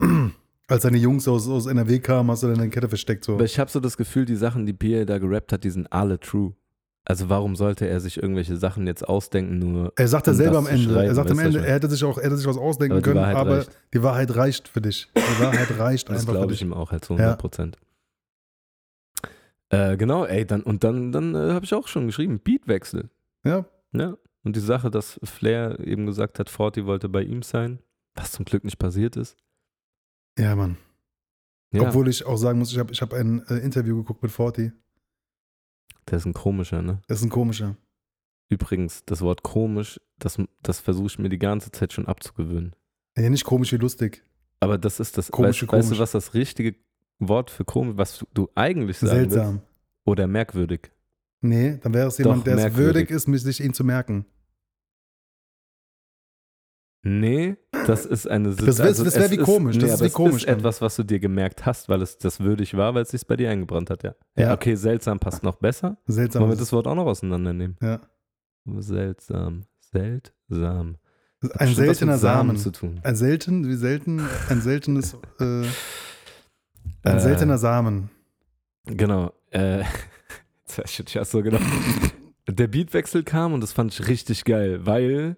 [0.68, 3.24] Als deine Jungs aus, aus NRW kamen, hast du deine Kette versteckt.
[3.24, 3.34] So.
[3.34, 5.90] Aber ich habe so das Gefühl, die Sachen, die Pierre da gerappt hat, die sind
[5.92, 6.52] alle true.
[7.06, 10.56] Also warum sollte er sich irgendwelche Sachen jetzt ausdenken, nur Er sagt ja um selber
[10.56, 11.04] das am Ende.
[11.06, 13.18] er sagt am Ende, er hätte sich auch er hätte sich was ausdenken Aber können,
[13.18, 13.70] aber reicht.
[13.94, 15.08] die Wahrheit reicht für dich.
[15.16, 17.20] Die Wahrheit reicht Das einfach für glaube ich ihm auch halt zu Ja.
[17.20, 17.78] 100 Prozent.
[19.70, 23.08] Äh, genau, ey, dann und dann, dann äh, habe ich auch schon geschrieben, Beatwechsel.
[23.44, 24.16] Ja, Ja.
[24.44, 27.80] Und die Sache, dass Flair eben gesagt hat, Forti wollte bei ihm sein,
[28.14, 29.36] was zum Glück nicht passiert ist.
[30.38, 30.76] Ja, Mann.
[31.72, 34.32] Ja, Obwohl ich auch sagen muss, ich habe ich hab ein äh, Interview geguckt mit
[34.32, 34.72] Forti.
[36.08, 37.02] der ist ein komischer, ne?
[37.08, 37.76] Das ist ein komischer.
[38.48, 42.74] Übrigens, das Wort komisch, das, das versuche ich mir die ganze Zeit schon abzugewöhnen.
[43.18, 44.22] Ja, nicht komisch wie lustig.
[44.60, 45.98] Aber das ist das, Komisch weißt, wie weißt du, komisch.
[46.00, 46.74] was das richtige
[47.18, 49.32] Wort für komisch, was du eigentlich sagen willst?
[49.34, 49.60] Seltsam.
[50.06, 50.90] Oder merkwürdig.
[51.42, 52.94] Nee, dann wäre es jemand, der es merkwürdig.
[52.94, 54.24] würdig ist, mich- sich ihn zu merken.
[57.02, 57.56] Nee,
[57.88, 60.12] das ist eine Das wär- das wär es wie komisch, das Nee, ist aber wie
[60.12, 63.10] komisch ist etwas, was du dir gemerkt hast, weil es das würdig war, weil es
[63.10, 64.14] sich bei dir eingebrannt hat, ja.
[64.36, 64.54] Ja, Ja.
[64.54, 65.96] okay, seltsam passt noch besser.
[66.06, 66.42] Seltsam.
[66.42, 67.76] Wollen wir das Wort auch noch auseinandernehmen?
[67.82, 68.00] ja.
[68.80, 69.62] Seltsam.
[69.92, 70.96] Seltsam.
[71.40, 73.00] Das ist ein seltener Samen zu tun.
[73.02, 74.20] Ein selten, wie selten,
[74.50, 75.44] ein seltenes, äh,
[77.02, 78.10] ein Äh, seltener Samen.
[78.84, 79.32] Genau.
[79.50, 79.84] Äh,
[80.84, 81.58] ich so genau.
[82.48, 85.36] Der Beatwechsel kam und das fand ich richtig geil, weil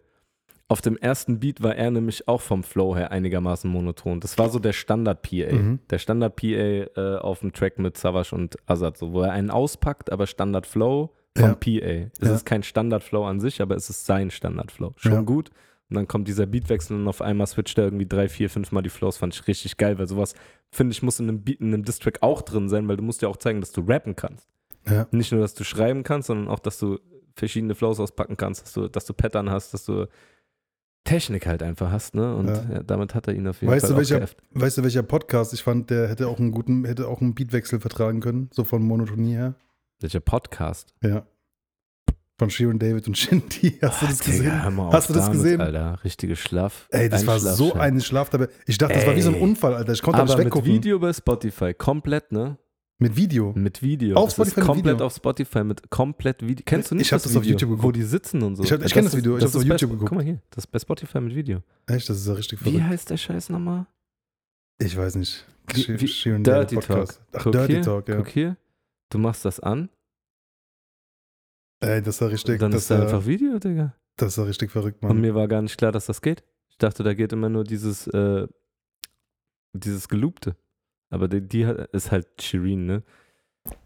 [0.71, 4.21] auf dem ersten Beat war er nämlich auch vom Flow her einigermaßen monoton.
[4.21, 5.53] Das war so der Standard-PA.
[5.53, 5.79] Mhm.
[5.91, 10.13] Der Standard-PA äh, auf dem Track mit Savage und Azad, so, wo er einen auspackt,
[10.13, 11.55] aber Standard-Flow vom Ja.
[11.55, 12.11] PA.
[12.21, 12.35] Es Ja.
[12.35, 14.93] ist kein Standard-Flow an sich, aber es ist sein Standard-Flow.
[14.97, 15.21] Schon Ja.
[15.23, 15.51] gut.
[15.89, 18.83] Und dann kommt dieser Beatwechsel und auf einmal switcht er irgendwie drei, vier, fünf Mal
[18.83, 19.17] die Flows.
[19.17, 20.35] Fand ich richtig geil, weil sowas,
[20.71, 23.23] finde ich, muss in einem, Beat, in einem Distrack auch drin sein, weil du musst
[23.23, 24.49] ja auch zeigen, dass du rappen kannst.
[25.11, 26.99] Nicht nur, dass du schreiben kannst, sondern auch, dass du
[27.35, 30.07] verschiedene Flows auspacken kannst, dass du, dass du Pattern hast, dass du
[31.05, 32.35] Technik halt einfach hast, ne?
[32.37, 32.63] Und Ja.
[32.73, 34.39] ja, damit hat er ihn auf jeden Weißt Fall du, welcher, geäfft.
[34.53, 37.81] weißt du, welcher Podcast ich fand, der hätte auch einen guten, hätte auch einen Beatwechsel
[37.81, 39.55] vertragen können, so von Monotonie her?
[40.01, 40.95] Welcher Podcast?
[41.03, 41.27] Ja.
[42.39, 43.79] Von Sharon David und Shindy.
[43.83, 44.45] Hast du das gesehen?
[44.45, 45.61] Digga, mal Hast du das damit, gesehen?
[45.61, 46.87] Alter, richtige Schlaf.
[46.91, 47.81] Ey, das war so Einschlafscheiß.
[47.83, 48.51] eine Schlaftabelle.
[48.67, 49.43] Ich dachte, das war wie so ein Ey.
[49.43, 49.93] Unfall, Alter.
[49.93, 50.73] Ich konnte Aber nicht mit weggucken.
[50.73, 52.57] Video bei Spotify, komplett, ne?
[53.03, 53.53] Mit Video.
[53.57, 54.15] Mit Video.
[54.17, 55.07] Auf Es Spotify ist komplett Video.
[55.07, 56.63] auf Spotify mit komplett Video.
[56.67, 57.83] Kennst du nicht Ich hab das auf Video, YouTube geguckt.
[57.85, 58.63] Wo die sitzen und so.
[58.63, 60.09] Ich hab- ich kenn das Video, ich hab's ist auf bei- YouTube geguckt.
[60.11, 61.63] Guck mal hier, das ist bei Spotify mit Video.
[61.87, 62.85] Echt, das ist ja richtig Wie verrückt.
[62.85, 63.87] heißt der Scheiß nochmal?
[64.79, 65.47] Ich weiß nicht.
[65.73, 67.23] Wie- wie- Dirty David Podcast.
[67.33, 68.17] Ach, Guck Dirty hier, Talk, ja.
[68.17, 68.57] Guck hier,
[69.09, 69.89] du machst das an,
[71.83, 73.95] Ey, das ist ja richtig, dann das, ist da einfach Video, Digga.
[74.17, 75.21] das ist ja richtig verrückt, Und Mann.
[75.23, 76.45] mir war gar nicht klar, dass das geht.
[76.69, 78.47] Ich dachte, da geht immer nur dieses, äh,
[79.73, 80.57] dieses Geloopte.
[81.11, 83.03] Aber die, die hat- ist halt Shireen, ne?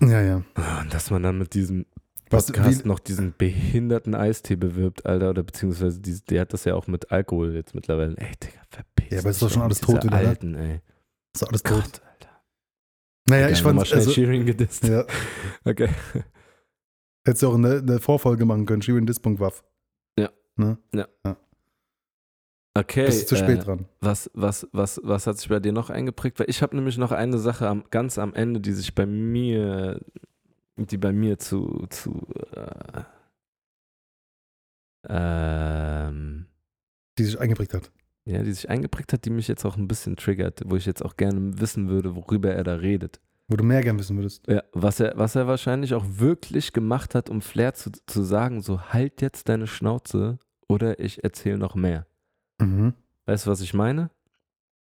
[0.01, 0.43] Ja, ja.
[0.55, 1.87] Ah, Und dass man dann mit diesem
[2.31, 6.65] Was, Podcast wie, noch diesen behinderten Eistee bewirbt, Alter, oder beziehungsweise die, der hat das
[6.65, 8.17] ja auch mit Alkohol jetzt mittlerweile.
[8.19, 10.29] Ey, Digga, verpiss Ja, aber ist doch schon alles tot wieder, ne?
[10.29, 10.81] Alten, ey.
[11.35, 11.83] ist alles tot.
[11.83, 12.43] Gott, Alter.
[13.29, 14.85] Naja, ich nochmal fand, also, Shireen gedisst.
[14.85, 15.05] ja,
[15.65, 15.89] Okay.
[17.27, 19.65] hättest du auch eine, eine Vorfolge machen können, Shirin Dispunkt Waff.
[22.77, 23.07] Okay.
[23.07, 23.87] Bist du zu äh, spät dran.
[24.01, 26.41] Was, was, was, was hat sich bei dir noch eingeprägt?
[26.41, 30.01] Weil ich habe nämlich noch eine Sache am, ganz am Ende, die sich bei mir,
[30.77, 33.03] die bei mir zu, zu äh,
[35.09, 36.47] ähm,
[37.19, 37.93] Die sich eingeprägt hat.
[38.25, 41.05] ja, die sich eingeprägt hat, die mich jetzt auch ein bisschen triggert, wo ich jetzt
[41.05, 43.21] auch gerne wissen würde, worüber er da redet.
[43.47, 44.49] Wo du mehr gern wissen würdest.
[44.49, 48.63] Ja, was er, was er wahrscheinlich auch wirklich gemacht hat, um Flair zu, zu sagen,
[48.63, 52.07] so halt jetzt deine Schnauze oder ich erzähle noch mehr.
[52.61, 52.95] Mhm.
[53.27, 54.11] Weißt du, was ich meine?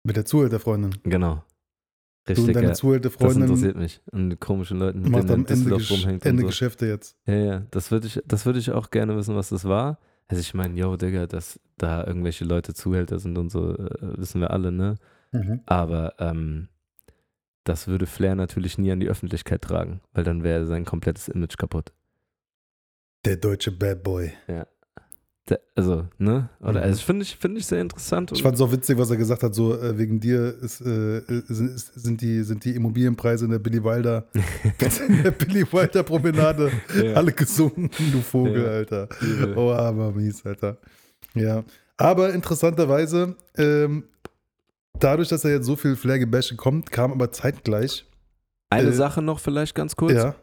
[0.04, 0.96] Mit der Zuhälterfreundin.
[1.04, 1.44] Genau.
[2.26, 2.70] Du und Richtig, deine ja.
[2.72, 4.02] Das Zuhälterfreundin interessiert mich.
[4.12, 6.48] Und die komischen Leuten, mit denen am Ende, rumhängt Ende so.
[6.48, 7.18] Geschäfte jetzt.
[7.26, 10.00] Ja, ja, das würde ich, das würde ich auch gerne wissen, was das war.
[10.28, 14.40] Also ich meine, yo, Digga, dass da irgendwelche Leute Zuhälter sind und so, äh, wissen
[14.40, 14.96] wir alle, ne?
[15.32, 15.62] Mhm.
[15.66, 16.70] Aber ähm,
[17.64, 21.58] das würde Flair natürlich nie an die Öffentlichkeit tragen, weil dann wäre sein komplettes Image
[21.58, 21.92] kaputt.
[23.26, 24.32] Der deutsche Bad Boy.
[24.48, 24.68] Da-
[25.76, 26.50] Also, ne?
[26.62, 26.86] Oder Mhm.
[26.86, 28.32] also finde ich, finde ich sehr interessant.
[28.34, 31.22] Ich fand es auch witzig, was er gesagt hat, so äh, wegen dir ist, äh,
[31.48, 34.26] sind, ist- sind, die, sind die Immobilienpreise in der Billy Wilder,
[35.08, 38.70] in der Billy Wilder Promenade ja, alle gesunken, du Vogel, Ja.
[38.70, 39.10] Alter.
[39.22, 39.54] übel.
[39.58, 40.78] Oh, aber mies, Alter.
[41.34, 41.64] Ja.
[41.98, 44.04] Aber interessanterweise, ähm,
[45.00, 48.06] dadurch, dass er jetzt so viel Flair-Gebäsche kommt, kam aber zeitgleich.
[48.70, 50.14] Eine äh, Sache noch vielleicht ganz kurz.
[50.14, 50.36] Ja.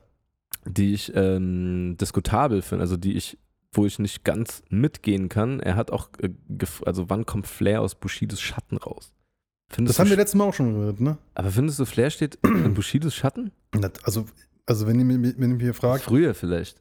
[0.67, 3.39] die ich ähm, diskutabel finde, also die ich,
[3.73, 5.61] wo ich nicht ganz mitgehen kann.
[5.61, 6.31] Er hat auch, äh,
[6.85, 9.13] also wann kommt Flair aus Bushidos Schatten raus?
[9.71, 11.19] Findest Das haben wir letztes Mal auch schon gehört, ne?
[11.35, 13.53] aber findest du, Flair steht in Bushidos Schatten?
[14.03, 14.27] Also,
[14.65, 15.07] also wenn ihr,
[15.39, 16.81] wenn ihr mich hier fragt, Früher vielleicht.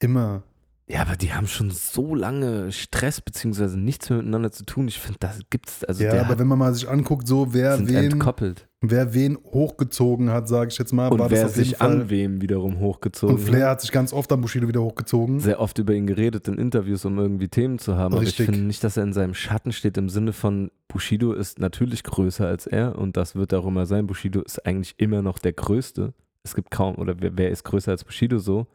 [0.00, 0.42] immer.
[0.88, 4.88] Ja, aber die haben schon so lange Stress beziehungsweise nichts mehr miteinander zu tun.
[4.88, 8.12] Ich finde, das gibt's, also ja, aber wenn man mal sich anguckt, so wer wen,
[8.12, 8.68] entkoppelt.
[8.80, 12.10] wer wen hochgezogen hat, sage ich jetzt mal, Und war wer das auf sich an
[12.10, 15.38] wem wiederum hochgezogen Und Flair hat sich ganz oft an Bushido wieder hochgezogen.
[15.38, 18.12] sehr oft über ihn geredet in Interviews, um irgendwie Themen zu haben.
[18.12, 18.46] Aber ich Richtig.
[18.46, 22.46] finde nicht, dass er in seinem Schatten steht im Sinne von Bushido ist natürlich größer
[22.46, 24.06] als er und das wird auch immer sein.
[24.08, 26.12] Bushido ist eigentlich immer noch der Größte.
[26.42, 28.66] Es gibt kaum, oder wer, wer ist größer als Bushido so?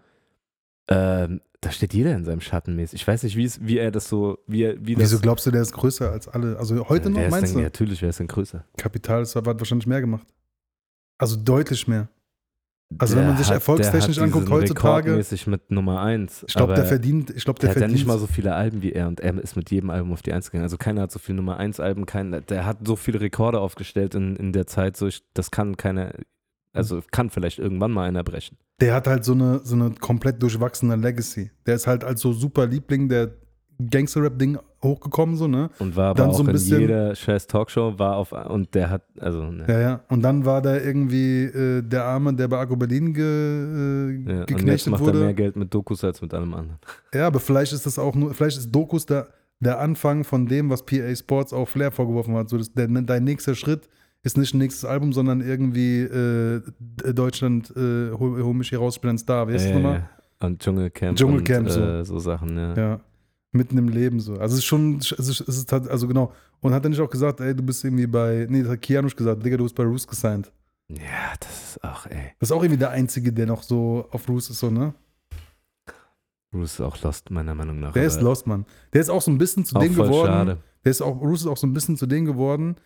[0.90, 3.02] Ähm, da steht jeder in seinem Schatten mäßig.
[3.02, 5.04] Ich weiß nicht, wie, es, wie er das so, wie, er, wie das.
[5.04, 6.58] Wieso glaubst du, der ist größer als alle?
[6.58, 7.64] Also heute noch, meinst denn, du?
[7.64, 8.64] Natürlich, wer ist denn größer?
[8.78, 10.28] Kapital ist, hat wahrscheinlich mehr gemacht.
[11.18, 12.10] Also deutlich mehr.
[13.00, 16.46] Also wenn Der man sich hat- erfolgstechnisch anguckt heutzutage- Rekordmäßig mit Nummer 1.
[16.48, 18.00] Ich glaube, der verdient, ich glaube, Der, der, hat ja verdient.
[18.00, 20.32] nicht mal so viele Alben wie er und er ist mit jedem Album auf die
[20.32, 20.64] Eins gegangen.
[20.64, 24.16] Also keiner hat so viele Nummer 1 Alben, kein, der hat so viele Rekorde aufgestellt
[24.16, 26.14] in, in der Zeit, so ich, das kann keiner,
[26.78, 28.58] Also kann vielleicht irgendwann mal einer brechen.
[28.80, 31.52] Der hat halt so eine, so eine komplett durchwachsene Legacy.
[31.66, 33.32] Der ist halt als so super Liebling der
[33.80, 35.70] Gangster-Rap-Ding hochgekommen, so, ne?
[35.80, 38.74] Und war aber Dann auch so ein in bisschen- jeder scheiß Talkshow, war auf, und
[38.74, 39.66] der hat, also, ne.
[39.68, 40.00] Ja, ja.
[40.10, 44.16] Und dann war da irgendwie äh, der Arme, der bei Akku Berlin ge, äh, Ja,
[44.18, 45.34] und jetzt geknechtet macht er mehr wurde.
[45.36, 46.80] Geld mit Dokus als mit allem anderen.
[47.14, 49.28] Ja, aber vielleicht ist das auch nur, vielleicht ist Dokus der,
[49.60, 52.50] der Anfang von dem, was PA Sports auch Flair vorgeworfen hat.
[52.50, 53.88] So, das, der, dein nächster Schritt
[54.28, 56.62] ist nicht ein nächstes Album, sondern irgendwie äh,
[57.14, 59.48] Deutschland, äh, hol, hol mich hier raus, ich bin ein Star.
[59.48, 60.00] Wie heißt ja, das nochmal?
[60.00, 60.48] ja.
[60.48, 61.82] Und Dschungelcamp, Dschungelcamp, und so.
[61.82, 62.76] äh, so Sachen, ja.
[62.76, 63.00] Ja.
[63.52, 64.34] Mitten im Leben so.
[64.34, 66.32] Also es ist schon, es ist, es ist halt, also genau.
[66.60, 69.16] Und hat er nicht auch gesagt, ey, du bist irgendwie bei, nee, das hat Kianusch
[69.16, 70.52] gesagt, Digga, du bist bei Roos gesigned.
[70.90, 72.34] Ja, das ist auch, ey.
[72.40, 74.94] Das ist auch irgendwie der Einzige, der noch so auf Roos ist, so, ne?
[76.52, 77.94] Bruce ist auch lost, meiner Meinung nach.
[77.94, 78.66] Der ist lost, Mann.
[78.94, 80.28] Der ist auch so ein bisschen zu dem geworden.
[80.28, 80.58] schade.
[80.84, 82.78] Der ist auch, Roos ist auch so ein bisschen zu dem geworden,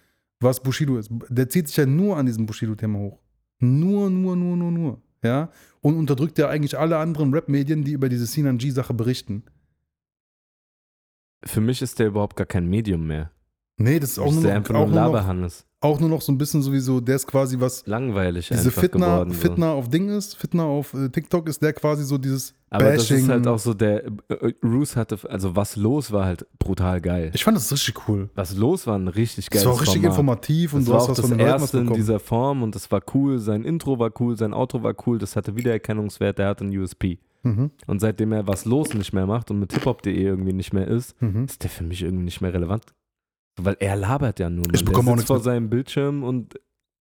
[0.42, 1.10] was Bushido ist.
[1.30, 3.20] Der zieht sich ja nur an diesem Bushido-Thema hoch.
[3.60, 5.02] Nur, nur, nur, nur, nur.
[5.24, 5.52] Ja?
[5.82, 9.44] Und unterdrückt ja eigentlich alle anderen Rap-Medien, die über diese Sinan G-Sache berichten.
[11.44, 13.32] Für mich ist der überhaupt gar kein Medium mehr.
[13.78, 15.66] Nee, das ist auch nur, noch, einfach auch, nur Laberhannes.
[15.82, 19.08] Auch nur noch so ein bisschen sowieso, der ist quasi was, Langweilig diese einfach Fitner,
[19.08, 19.32] geworden.
[19.34, 19.40] So.
[19.40, 23.08] Fitner auf Ding ist, Fitner auf äh, TikTok ist der quasi so dieses Aber das
[23.08, 23.24] Bashing.
[23.26, 27.02] ist halt auch so, der äh, äh, Roos hatte, also was los war halt brutal
[27.02, 27.32] geil.
[27.34, 28.30] ich fand das richtig cool.
[28.36, 30.12] Was los war ein richtig Das geiles war auch richtig Format.
[30.18, 32.62] informativ und das du war hast auch was das von den erste in dieser Form
[32.64, 33.40] und das war cool.
[33.40, 37.18] Sein Intro war cool, sein Outro war cool, das hatte Wiedererkennungswert, der hatte einen USP.
[37.44, 40.88] Mhm, Und seitdem er was los nicht mehr macht und mit hiphop.de irgendwie nicht mehr
[40.88, 41.46] ist, mhm.
[41.46, 42.84] ist der für mich irgendwie nicht mehr relevant.
[43.58, 44.66] Weil er labert ja nur.
[44.74, 45.44] Ich bekomme auch nichts vor mit.
[45.44, 46.56] seinem Bildschirm und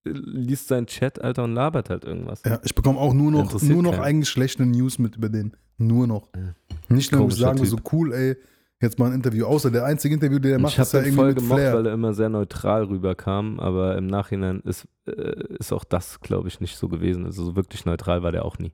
[0.04, 2.42] äh, liest seinen Chat, Alter, und labert halt irgendwas.
[2.44, 4.02] Ja, ich bekomme auch nur noch, nur noch keinen.
[4.02, 5.56] eigentlich schlechte News mit über den.
[5.78, 6.28] Nur noch.
[6.34, 6.54] Ja.
[6.88, 7.92] Nicht nur, sagen würde, so Typ.
[7.92, 8.36] cool, ey,
[8.82, 9.46] jetzt mal ein Interview.
[9.46, 11.74] Außer der einzige Interview, den er macht, ist ja irgendwie voll mit gemocht, Flair.
[11.74, 16.48] weil er immer sehr neutral rüberkam, aber im Nachhinein ist, äh, ist auch das, glaube
[16.48, 17.24] ich, nicht so gewesen.
[17.24, 18.72] Also so wirklich neutral war der auch nie.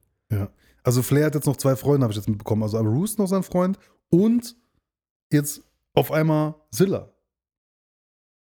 [0.82, 2.62] Also Flair hat jetzt noch zwei Freunde, habe ich jetzt mitbekommen.
[2.62, 4.56] Also Roos noch sein Freund und
[5.32, 5.62] jetzt
[5.94, 7.12] auf einmal Zilla.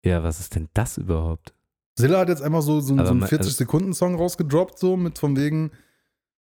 [0.03, 1.53] Ja, was ist denn das überhaupt?
[1.95, 5.71] Zilla hat jetzt einfach so, so, so einen ma- 40-Sekunden-Song rausgedroppt, so mit von wegen,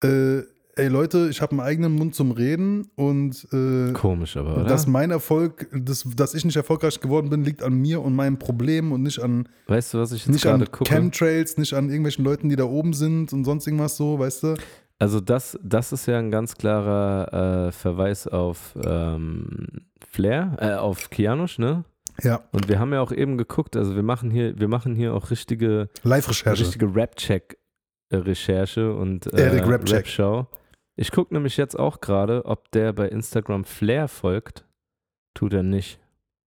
[0.04, 0.40] äh,
[0.76, 4.66] ey Leute, ich habe einen eigenen Mund zum Reden und äh, Komisch, aber, oder?
[4.66, 8.38] dass mein Erfolg, das, dass ich nicht erfolgreich geworden bin, liegt an mir und meinem
[8.40, 10.92] Problem und nicht an, weißt du, was ich jetzt nicht an gucke?
[10.92, 14.56] Chemtrails, nicht an irgendwelchen Leuten, die da oben sind und sonst irgendwas so, weißt du?
[15.00, 19.68] Also das, das ist ja ein ganz klarer äh, Verweis auf ähm,
[20.10, 21.86] Flair, äh, auf Kianusch, ne?
[22.24, 25.14] Ja, Und wir haben ja auch eben geguckt, also wir machen hier, wir machen hier
[25.14, 26.64] auch richtige, Live-Recherche.
[26.64, 29.98] richtige Rap-Check-Recherche und äh, Erik Rap-Check.
[29.98, 30.48] Rap-Show.
[30.96, 34.66] Ich gucke nämlich jetzt auch gerade, ob der bei Instagram Flair folgt.
[35.36, 36.00] Tut er nicht.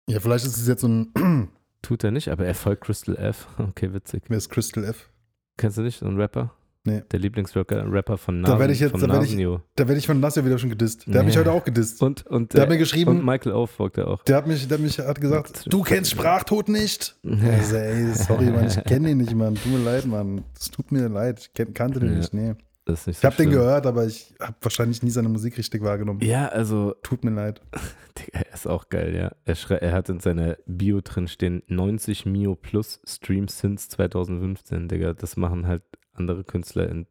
[0.08, 1.48] Ja, vielleicht ist es jetzt so ein,
[1.80, 3.46] Tut er nicht, aber er folgt Crystal F.
[3.58, 4.24] Okay, witzig.
[4.28, 5.10] wer ist Crystal F?
[5.56, 6.52] Kennst du nicht so einen Rapper?
[6.86, 7.02] Nee.
[7.10, 9.36] Der Lieblingsrapper Rapper von Da Nasen, werd ich jetzt- von da werd ich-.
[9.76, 11.06] Da werde ich von Nasser wieder schon gedisst.
[11.06, 11.40] Der hat mich Nee.
[11.40, 12.02] heute auch gedisst.
[12.02, 14.22] Und, und, Der hat äh, mir geschrieben, und Michael Auf folgt er auch.
[14.24, 17.16] der hat mich, der hat mich hat gesagt, du kennst Sprachtod nicht?
[17.24, 19.54] Also, ey, sorry, Mann, ich kenne ihn nicht, Mann.
[19.54, 20.44] Tut mir leid, Mann.
[20.58, 21.38] Es tut mir leid.
[21.40, 22.18] Ich kenn, kannte den Ja.
[22.18, 22.54] nicht, nee.
[22.86, 25.56] Das ist nicht Ich so habe den gehört, aber ich habe wahrscheinlich nie seine Musik
[25.56, 26.20] richtig wahrgenommen.
[26.22, 27.62] Ja, also, Tut mir leid.
[28.18, 29.32] Digga, er ist auch geil, ja.
[29.46, 34.88] Er, schrei- er hat in seiner Bio drin stehen 90 Mio plus Streams since 2015,
[34.88, 35.14] Digga.
[35.14, 35.80] Das machen halt
[36.14, 37.06] andere Künstler in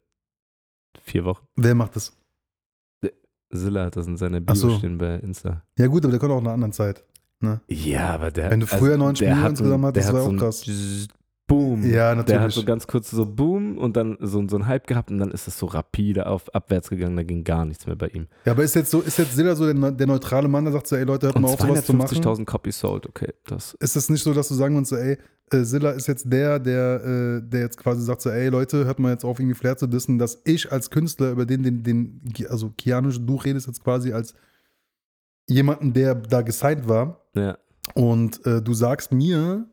[1.02, 1.46] vier Wochen.
[1.56, 2.16] Wer macht das?
[3.52, 4.70] Zilla hat das in seiner Bio so.
[4.78, 5.62] stehen bei Insta.
[5.78, 7.04] Ja, gut, aber der kommt auch in einer anderen Zeit.
[7.68, 8.50] Ja, aber der.
[8.50, 10.64] Wenn du früher 90 der Mio hat insgesamt hattest, das war auch krass.
[11.46, 11.82] Boom.
[11.84, 12.54] Ja, Der hat natürlich.
[12.54, 15.46] so ganz kurz so Boom und dann so, so ein Hype gehabt und dann ist
[15.46, 18.28] es so rapide auf abwärts gegangen, da ging gar nichts mehr bei ihm.
[18.46, 20.86] Ja, aber ist jetzt so, ist jetzt Zilla so der, der neutrale Mann, der sagt
[20.86, 22.16] so, ey Leute, hört Und mal auf, sowas zu machen?
[22.16, 23.34] 250.000 Copies sold, okay.
[23.44, 25.18] Das, Ist es nicht so, dass du sagen würdest, so, ey,
[25.52, 28.98] äh, Zilla ist jetzt der, der, äh, der jetzt quasi sagt so, ey Leute, hört
[28.98, 32.20] mal jetzt auf, irgendwie Flair zu dissen, dass ich als Künstler, über den, den, den,
[32.48, 34.34] also Kianisch, du redest jetzt quasi als
[35.48, 37.58] jemanden, der da gesigned war ja.
[37.94, 39.66] und äh, du sagst mir,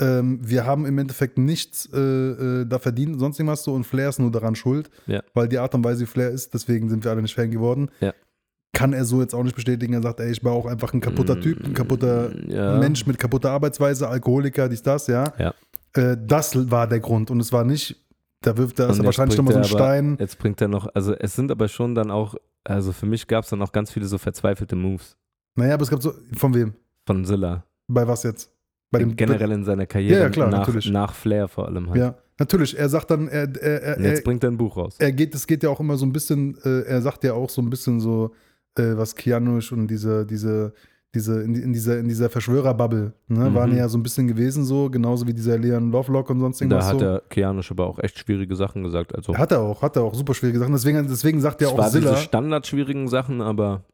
[0.00, 4.08] ähm, wir haben im Endeffekt nichts äh, äh, da verdient, sonst irgendwas so und Flair
[4.08, 5.22] ist nur daran schuld, Ja.
[5.34, 7.90] weil die Art und Weise, wie Flair ist, deswegen sind wir alle nicht Fan geworden.
[8.00, 8.14] Ja.
[8.78, 9.92] Kann er so jetzt auch nicht bestätigen.
[9.94, 12.78] Er sagt, ey, ich war auch einfach ein kaputter Typ, ein kaputter Mm, ja.
[12.78, 15.32] Mensch mit kaputter Arbeitsweise, Alkoholiker, dies, das, ja.
[15.36, 15.52] Ja.
[15.94, 17.96] Äh, das war der Grund und es war nicht,
[18.42, 20.16] da wirft er ist er wahrscheinlich nochmal so ein er aber- Stein.
[20.20, 23.42] Jetzt bringt er noch, also es sind aber schon dann auch, also für mich gab
[23.42, 25.16] es dann auch ganz viele so verzweifelte Moves
[25.56, 26.74] Naja, aber es gab so, von wem?
[27.04, 27.64] von Zilla.
[27.88, 28.48] Bei was jetzt?
[28.92, 30.88] Bei dem Generell in seiner Karriere, Ja, klar, nach, natürlich.
[30.90, 31.98] nach Flair vor allem halt.
[31.98, 32.78] Ja, natürlich.
[32.78, 34.94] Er sagt dann, er, er, er, jetzt er, bringt er ein Buch raus.
[35.00, 37.50] er geht, es geht ja auch immer so ein bisschen, äh, er sagt ja auch
[37.50, 38.32] so ein bisschen so,
[38.78, 40.72] äh, was Kianusch und diese, diese,
[41.14, 43.54] diese, in, in dieser, in dieser Verschwörerbubble, ne, Mhm.
[43.54, 46.64] waren ja so ein bisschen gewesen so, genauso wie dieser Leon Lovelock und sonst Da
[46.64, 46.98] irgendwas hat so.
[47.00, 49.14] der Keanusch aber auch echt schwierige Sachen gesagt.
[49.14, 50.72] Also Hat er auch, hat er auch super schwierige Sachen.
[50.72, 52.16] Deswegen, deswegen sagt es auch war diese Silla.
[52.16, 53.84] standardschwierige Sachen, aber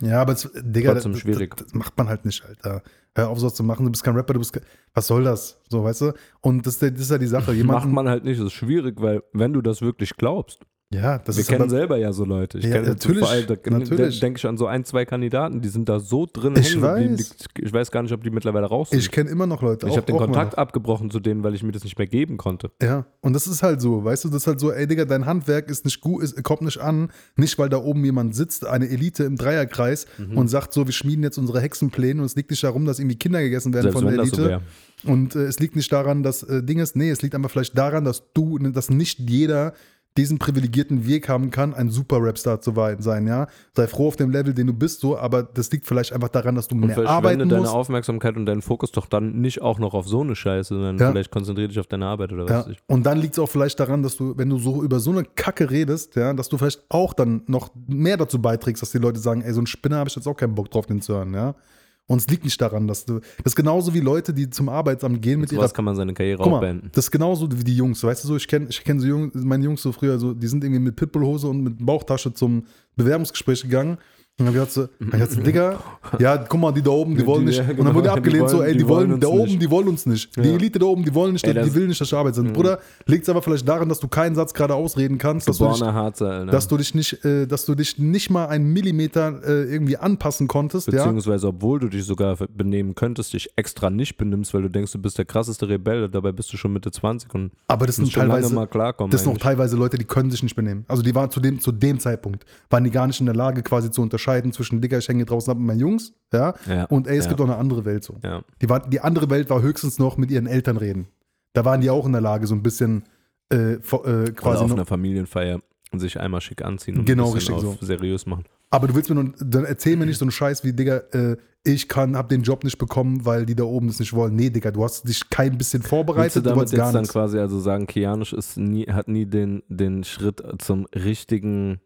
[0.00, 1.54] Ja, aber es, Digga, Trotzdem das, schwierig.
[1.56, 2.82] Das, das macht man halt nicht, Alter.
[3.16, 3.84] Hör auf, sowas zu machen.
[3.84, 5.60] Du bist kein Rapper, du bist kein, Was soll das?
[5.70, 6.12] So, weißt du?
[6.40, 7.46] Und das, ist ja- das ist ja die Sache.
[7.52, 8.40] macht Jemanden, man halt nicht.
[8.40, 10.58] Das ist schwierig, weil wenn du das wirklich glaubst,
[10.94, 12.58] ja, das wir ist kennen selber ja so Leute.
[12.58, 14.20] Ich Ja, kenne natürlich, vor allem, da, natürlich.
[14.20, 17.36] Denke ich an so ein, zwei Kandidaten, die sind da so drin Ich weiß.
[17.56, 18.98] Die, ich weiß gar nicht, ob die mittlerweile raus sind.
[18.98, 19.86] Ich kenne immer noch Leute.
[19.88, 22.36] Ich habe den auch Kontakt abgebrochen zu denen, weil ich mir das nicht mehr geben
[22.36, 22.70] konnte.
[22.82, 25.26] Ja, und das ist halt so, weißt du, das ist halt so, ey Digga, dein
[25.26, 28.88] Handwerk ist nicht gut, ist, kommt nicht an, nicht weil da oben jemand sitzt, eine
[28.88, 30.36] Elite im Dreierkreis Mhm.
[30.38, 33.16] und sagt so, wir schmieden jetzt unsere Hexenpläne und es liegt nicht darum, dass irgendwie
[33.16, 34.44] Kinder gegessen werden Selbst von der so Elite.
[34.48, 34.60] wäre.
[35.04, 37.76] Und äh, es liegt nicht daran, dass äh, Ding ist, nee, es liegt einfach vielleicht
[37.76, 39.74] daran, dass du, dass nicht jeder
[40.16, 43.48] diesen privilegierten Weg haben kann, ein super Rapstar zu sein, ja.
[43.74, 46.54] Sei froh auf dem Level, den du bist, so, aber das liegt vielleicht einfach daran,
[46.54, 47.72] dass du Und mehr arbeiten deine musst.
[47.72, 51.10] Aufmerksamkeit und deinen Fokus doch dann nicht auch noch auf so eine Scheiße, sondern Ja.
[51.10, 52.58] vielleicht konzentriere dich auf deine Arbeit oder was Ja.
[52.60, 52.78] weiß ich.
[52.86, 55.24] Und dann liegt es auch vielleicht daran, dass du, wenn du so über so eine
[55.24, 59.18] Kacke redest, ja, dass du vielleicht auch dann noch mehr dazu beiträgst, dass die Leute
[59.18, 61.34] sagen, ey, so ein Spinner habe ich jetzt auch keinen Bock drauf, den zu hören,
[61.34, 61.56] ja.
[62.06, 63.20] Und es liegt nicht daran, dass du.
[63.20, 66.12] Das ist genauso wie Leute, die zum Arbeitsamt gehen mit Mit ihrer kann man seine
[66.12, 66.90] Karriere Guck auch mal, beenden.
[66.92, 69.32] das ist genauso wie die Jungs, weißt du so, ich kenne ich kenn so Jungs,
[69.34, 73.62] meine Jungs so früher, so, die sind irgendwie mit Pitbullhose und mit Bauchtasche zum Bewerbungsgespräch
[73.62, 73.96] gegangen.
[74.36, 75.78] Und dann hab ich gesagt, so, hab ich gesagt, Digga,
[76.18, 77.60] ja, guck mal, die da oben, die wollen nicht.
[77.60, 80.36] und dann genau, wurde abgelehnt, so, ey, die, wollen, da oben, die wollen uns nicht.
[80.36, 80.40] Die.
[80.40, 82.42] Elite da oben, die wollen nicht, die will nicht, dass ich arbeite.
[82.42, 82.52] Mhm.
[82.52, 85.68] Bruder, liegt es aber vielleicht daran, dass du keinen Satz gerade ausreden kannst, dass du,
[85.68, 89.98] dich, dass du dich nicht, äh, dass du dich nicht mal einen Millimeter äh, irgendwie
[89.98, 90.90] anpassen konntest.
[90.90, 94.98] Beziehungsweise, obwohl du dich sogar benehmen könntest, dich extra nicht benimmst, weil du denkst, du
[94.98, 98.52] bist der krasseste Rebell, dabei bist du schon Mitte 20 und Aber das sind teilweise,
[98.52, 99.12] mal klarkommen.
[99.12, 100.84] Das sind auch teilweise Leute, die können sich nicht benehmen.
[100.88, 103.62] Also die waren zu dem, zu dem Zeitpunkt, waren die gar nicht in der Lage,
[103.62, 107.06] quasi zu unterscheiden zwischen Digga, ich hänge draußen ab mit meinen Jungs, ja, Ja, und
[107.06, 107.30] ey, es ja.
[107.30, 108.16] gibt auch eine andere Welt so.
[108.22, 108.42] ja.
[108.60, 111.06] Die, war, die andere Welt war höchstens noch mit ihren Eltern reden.
[111.52, 113.04] Da waren die auch in der Lage, so ein bisschen
[113.52, 115.60] äh, äh, Oder quasi auf noch, einer Familienfeier
[115.92, 117.86] sich einmal schick anziehen und Genau, ein bisschen richtig auf so.
[117.86, 118.44] seriös machen.
[118.70, 121.36] Aber du willst mir nun, dann erzähl mir nicht so einen Scheiß wie, Digga, äh,
[121.62, 124.34] ich kann, hab den Job nicht bekommen, weil die da oben das nicht wollen.
[124.34, 126.92] Nee, Digga, du hast dich kein bisschen Willst du vorbereitet, du, damit wolltest jetzt gar
[126.92, 131.80] dann quasi also sagen, Kianisch ist nie, hat nie den, den Schritt zum richtigen,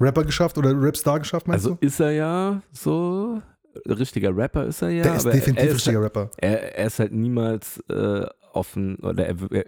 [0.00, 1.86] Rapper geschafft oder Rapstar geschafft, meinst also du?
[1.86, 3.40] ist er ja so,
[3.86, 6.30] richtiger Rapper ist er ja, Der ist aber definitiv er ist, richtiger Rapper.
[6.38, 9.64] er, er ist halt niemals äh, offen oder er, er,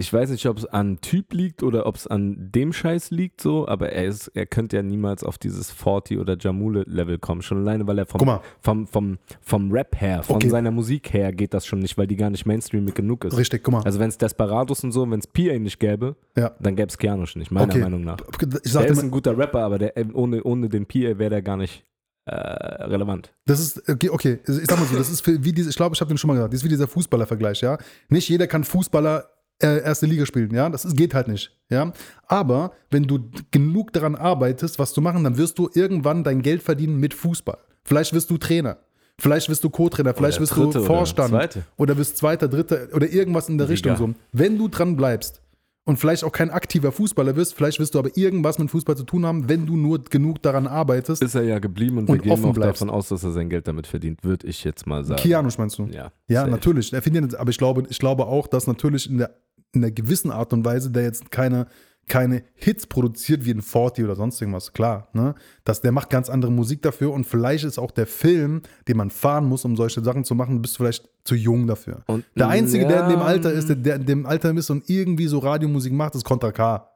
[0.00, 3.42] ich weiß nicht, ob es an Typ liegt oder ob es an dem Scheiß liegt
[3.42, 7.42] so, aber er ist, er könnte ja niemals auf dieses 40 oder Jamule Level kommen,
[7.42, 10.48] schon alleine, weil er vom, vom, vom, vom Rap her, von Okay.
[10.48, 13.36] seiner Musik her geht das schon nicht, weil die gar nicht mainstreamig genug ist.
[13.36, 13.82] richtig, guck mal.
[13.82, 16.52] Also wenn es Desperados und so, wenn es PA nicht gäbe, Ja.
[16.60, 17.82] dann gäbe es Keanusch nicht, meiner Okay.
[17.82, 18.16] Meinung nach.
[18.64, 21.58] Ich Der ist ein guter Rapper, aber der, ohne, ohne den PA wäre der gar
[21.58, 21.84] nicht
[22.24, 23.34] äh, relevant.
[23.44, 25.94] Das ist, okay, okay, ich sag mal so, das ist für, wie diese, ich glaube,
[25.94, 27.76] ich habe den schon mal gesagt, das ist wie dieser Fußballer-Vergleich, ja.
[28.08, 29.28] Nicht jeder kann Fußballer
[29.62, 30.68] äh, erste Liga spielen, ja.
[30.68, 31.92] Das geht halt nicht, ja.
[32.26, 33.20] Aber wenn du
[33.50, 37.58] genug daran arbeitest, was zu machen, dann wirst du irgendwann dein Geld verdienen mit Fußball.
[37.84, 38.78] Vielleicht wirst du Trainer.
[39.18, 41.62] Vielleicht wirst du Co-Trainer, vielleicht Oder wirst du oder Vorstand zweite.
[41.76, 43.90] oder wirst zweiter, dritter oder irgendwas in der Liga.
[43.92, 44.14] Richtung so.
[44.32, 45.42] Wenn du dran bleibst
[45.84, 49.02] und vielleicht auch kein aktiver Fußballer wirst, vielleicht wirst du aber irgendwas mit Fußball zu
[49.04, 51.22] tun haben, wenn du nur genug daran arbeitest.
[51.22, 52.80] Ist er ja geblieben und, Und wir gehen offen auch bleibst.
[52.80, 55.20] davon aus, dass er sein Geld damit verdient, würde ich jetzt mal sagen.
[55.20, 55.84] Kianusch meinst du?
[55.84, 56.50] Ja, Ja, safe.
[56.50, 56.90] natürlich.
[56.94, 59.34] Er findet, aber ich glaube, ich glaube auch, dass natürlich in der,
[59.72, 61.66] in der gewissen Art und Weise der jetzt keine,
[62.08, 65.08] keine Hits produziert wie ein Forty oder sonst irgendwas, klar.
[65.12, 65.34] Ne?
[65.64, 69.10] Dass der macht ganz andere Musik dafür und vielleicht ist auch der Film, den man
[69.10, 72.02] fahren muss, um solche Sachen zu machen, bist du vielleicht zu jung dafür.
[72.06, 74.70] Und, Der Einzige, der in dem ja, Alter ist, der, der in dem Alter ist
[74.70, 76.88] und irgendwie so Radiomusik macht, ist Contra K.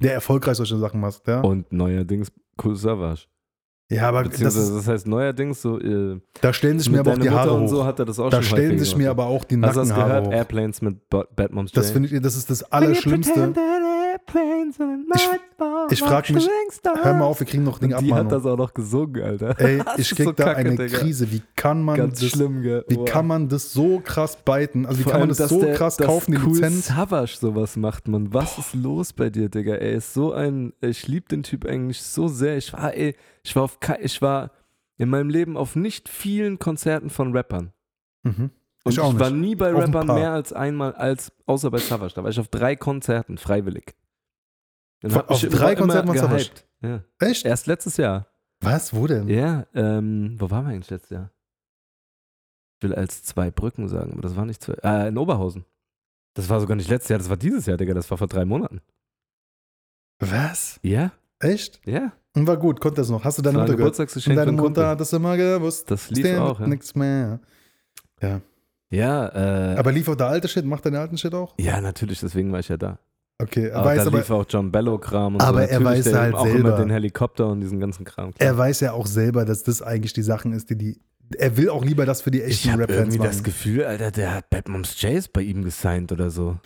[0.00, 1.40] Der erfolgreich solche Sachen macht, ja.
[1.40, 3.26] Und neuerdings Cool Savage.
[3.90, 7.12] Ja, aber das Beziehungsweise, ist, das heißt neuerdings so, äh, da stellen sich mir aber
[7.12, 7.68] auch die Haare Mutter und hoch.
[7.70, 9.80] so hat er das auch da schon stellen sich mir aber auch die Hast du
[9.80, 10.26] das Nackenhaare gehört?
[10.26, 10.32] hoch.
[10.32, 11.92] Airplanes mit Bad Moms Das J?
[11.94, 13.52] finde ich, das ist das Allerschlimmste.
[15.90, 16.48] Ich frag mich,
[17.02, 18.28] Hör mal auf, wir kriegen noch Dinge Die hat Abmahnung.
[18.30, 19.58] das auch noch gesungen, Alter.
[19.60, 20.98] Ey, ich krieg so da kacke, eine Digga.
[20.98, 21.30] Krise.
[21.30, 22.84] Wie kann man Ganz das, schlimm, gell?
[22.88, 23.04] wie Boah.
[23.04, 24.86] kann man das so krass beiten?
[24.86, 26.86] Also wie Vor kann man allem, das so der- krass kaufen, die cool Lizenz?
[26.88, 28.32] Savage sowas macht, man.
[28.34, 29.74] Was ist los bei dir, Digga?
[29.74, 32.56] Er ist so ein, ich liebe den Typ eigentlich so sehr.
[32.56, 34.50] Ich war, ey, ich war auf, ich war
[34.96, 37.72] in meinem Leben auf nicht vielen Konzerten von Rappern.
[38.22, 38.50] Mhm.
[38.86, 42.12] Und Ich ich, war nie bei Rappern mehr als einmal, als außer bei Savage.
[42.14, 43.94] Da war ich auf drei Konzerten, freiwillig.
[45.08, 46.36] Dann auf drei Konzerten Savage?
[46.36, 46.66] gehypt.
[46.82, 47.02] Ja.
[47.18, 47.44] Echt?
[47.44, 48.26] Erst letztes Jahr.
[48.60, 48.94] Was?
[48.94, 49.28] Wo denn?
[49.28, 51.30] Ja, ähm, wo waren wir eigentlich letztes Jahr?
[52.78, 54.74] Ich will als zwei Brücken sagen, aber das war nicht zwei.
[54.82, 55.64] Äh, in Oberhausen.
[56.34, 58.44] Das war sogar nicht letztes Jahr, das war dieses Jahr, Digga, das war vor drei
[58.44, 58.80] Monaten.
[60.18, 60.80] Was?
[60.82, 61.80] Ja, Echt?
[61.84, 62.12] ja.
[62.34, 63.22] Und war gut, konnte das noch.
[63.24, 63.98] Hast du deine war Mutter gehört?
[64.00, 65.90] Und deine Mutter hat das immer gewusst.
[65.90, 66.66] Das lief Stand auch, ja.
[66.66, 67.40] Nichts mehr.
[68.90, 69.28] Ja,
[69.74, 70.64] äh, Aber lief auch der alte Shit?
[70.64, 71.54] Macht den alten Shit auch?
[71.58, 72.98] ja, natürlich, deswegen war ich ja da.
[73.38, 75.68] Okay, er Aber weiß da aber, lief auch John Bello-Kram und Aber so.
[75.68, 76.58] er weiß halt auch selber.
[76.68, 78.30] immer den Helikopter und diesen ganzen Kram.
[78.38, 81.00] er weiß ja auch selber, dass das eigentlich die Sachen ist, die die.
[81.38, 83.44] Er will auch lieber das für die ich echten habe Rap-Fans irgendwie das machen.
[83.44, 86.58] Gefühl, Alter, der hat Bad Moms Jays bei ihm gesigned oder so.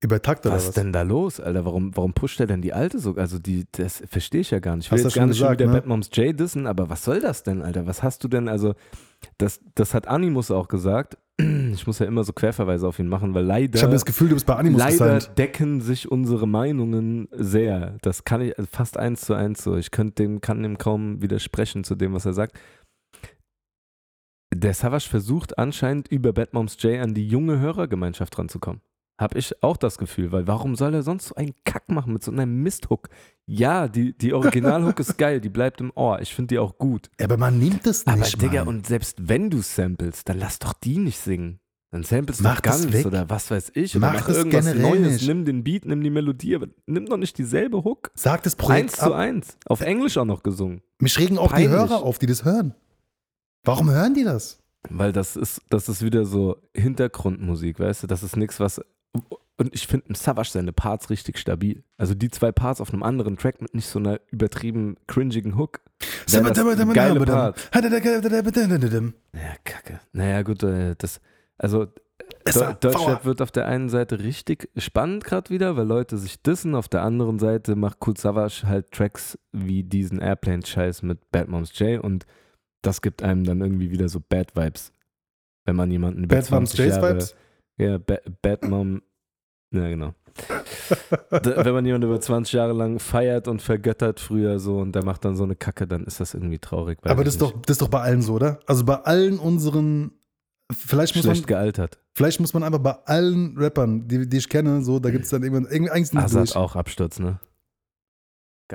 [0.00, 0.68] Über Takt oder was was?
[0.70, 1.64] ist denn da los, Alter?
[1.64, 3.14] Warum, warum pusht er denn die alte so?
[3.16, 4.86] Also die, das verstehe ich ja gar nicht.
[4.86, 5.76] Ich will Hast jetzt schon gar nicht schon gesagt, wieder ne?
[5.76, 7.86] Bad Moms J dissen, aber was soll das denn, Alter?
[7.86, 8.74] Was hast du denn, also
[9.38, 11.18] das, das hat Animus auch gesagt.
[11.72, 14.28] Ich muss ja immer so Querverweise auf ihn machen, weil leider, Ich habe das Gefühl,
[14.30, 15.38] du bist bei Animus leider gesigned.
[15.38, 17.96] decken sich unsere Meinungen sehr.
[18.02, 19.76] Das kann ich also fast eins zu eins so.
[19.76, 22.58] Ich könnte dem, kann dem kaum widersprechen zu dem, was er sagt.
[24.52, 28.80] Der Savage versucht anscheinend über Bad Moms J an die junge Hörergemeinschaft ranzukommen.
[29.18, 32.22] Hab ich auch das Gefühl, weil warum soll er sonst so einen Kack machen mit
[32.22, 33.08] so einem Misthook?
[33.46, 36.20] Ja, die, die Originalhook ist geil, die bleibt im Ohr.
[36.20, 37.10] Ich finde die auch gut.
[37.20, 38.76] Aber man nimmt es Aber nicht, Digga, Mann.
[38.76, 41.58] und selbst wenn du samples, dann lass doch die nicht singen.
[41.90, 43.06] Dann samples Mach das ganz weg.
[43.06, 43.96] oder was weiß ich.
[43.96, 45.12] Oder Mach mach das irgendwas generell Neues.
[45.14, 45.26] nicht.
[45.26, 48.10] Nimm den Beat, nimm die Melodie, aber nimm doch nicht dieselbe Hook.
[48.14, 49.14] Sag das Projekt Eins zu ab.
[49.14, 49.56] eins.
[49.66, 50.82] Auf Englisch auch noch gesungen.
[51.00, 51.70] Mich regen auch Peinlich.
[51.70, 52.74] die Hörer auf, die das hören.
[53.64, 54.58] Warum hören die das?
[54.90, 58.06] Weil das ist, das ist wieder so Hintergrundmusik, weißt du?
[58.06, 58.80] Das ist nichts, was.
[59.56, 61.82] Und ich finde Savage seine Parts richtig stabil.
[61.96, 65.80] Also die zwei Parts auf einem anderen Track mit nicht so einer übertrieben cringigen Hook.
[69.32, 70.00] Ja, kacke.
[70.12, 71.20] Naja, gut, äh, das.
[71.56, 71.88] Also
[72.44, 73.24] Besser, Deu- Deutschrap Power.
[73.24, 76.74] wird auf der einen Seite richtig spannend gerade wieder, weil Leute sich dissen.
[76.76, 81.76] Auf der anderen Seite macht Cool Savage halt Tracks wie diesen Airplane-Scheiß mit Bad Moms
[81.78, 82.26] J und
[82.82, 84.92] das gibt einem dann irgendwie wieder so Bad Vibes.
[85.64, 87.34] Wenn man jemanden Bad Moms 20 Jays Jahre, Vibes?
[87.78, 89.02] Ja, ba Bad Mom.
[89.72, 90.14] Ja, genau.
[91.30, 95.04] da, wenn man jemanden über 20 Jahre lang feiert und vergöttert früher so und der
[95.04, 96.98] macht dann so eine Kacke, dann ist das irgendwie traurig.
[97.04, 98.60] Aber das ist, doch, das ist doch bei allen so, oder?
[98.66, 100.12] Also bei allen unseren.
[100.70, 101.98] Vielleicht muss, schlecht man, gealtert.
[102.14, 105.30] vielleicht muss man einfach bei allen Rappern, die, die ich kenne, so, da gibt es
[105.30, 106.56] dann irgendwann irgendwie eigentlich nicht Azad durch.
[106.56, 107.40] auch Absturz, ne?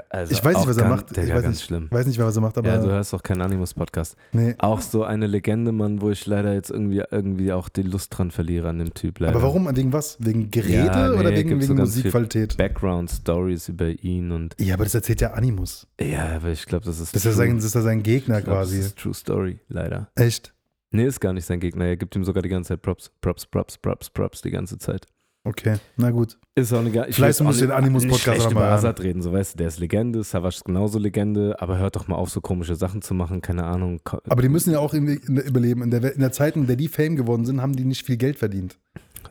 [0.09, 1.15] Also Ich weiß nicht, was er ganz- macht.
[1.15, 1.61] Digga, Ich weiß nicht.
[1.63, 1.87] schlimm.
[1.91, 4.15] Weiß nicht, was er macht, aber Ja, du hörst auch keinen Animus-Podcast.
[4.31, 4.55] nee.
[4.57, 8.31] Auch so eine Legende, Mann, wo ich leider jetzt irgendwie, irgendwie auch die Lust dran
[8.31, 9.19] verliere an dem Typ.
[9.19, 9.33] Leider.
[9.35, 9.73] Aber warum?
[9.75, 10.17] Wegen was?
[10.19, 12.57] Wegen Gerede Ja, nee, oder wegen, so wegen viel Musikqualität?
[12.57, 14.55] Background-Stories über ihn und.
[14.59, 15.87] Ja, aber das erzählt ja Animus.
[15.99, 17.15] Ja, aber ich glaube, das ist.
[17.15, 18.77] Das ist sein, das ist ja sein Gegner glaub, quasi.
[18.77, 20.09] Das ist True Story, leider.
[20.15, 20.53] Echt?
[20.91, 21.85] Nee, ist gar nicht sein Gegner.
[21.85, 25.07] Er gibt ihm sogar die ganze Zeit Props, Props, Props, Props, Props die ganze Zeit.
[25.45, 26.37] Okay, na gut.
[26.55, 28.73] Ist auch nicht, ich Vielleicht muss den Animus-Podcast über mal hören.
[28.75, 32.07] Azad reden, so weißt du, der ist Legende, Savage ist genauso Legende, aber hört doch
[32.07, 33.99] mal auf, so komische Sachen zu machen, keine Ahnung.
[34.29, 35.81] Aber die müssen ja auch überleben.
[35.81, 38.15] In der, in der Zeit, in der die Fame geworden sind, haben die nicht viel
[38.15, 38.77] Geld verdient.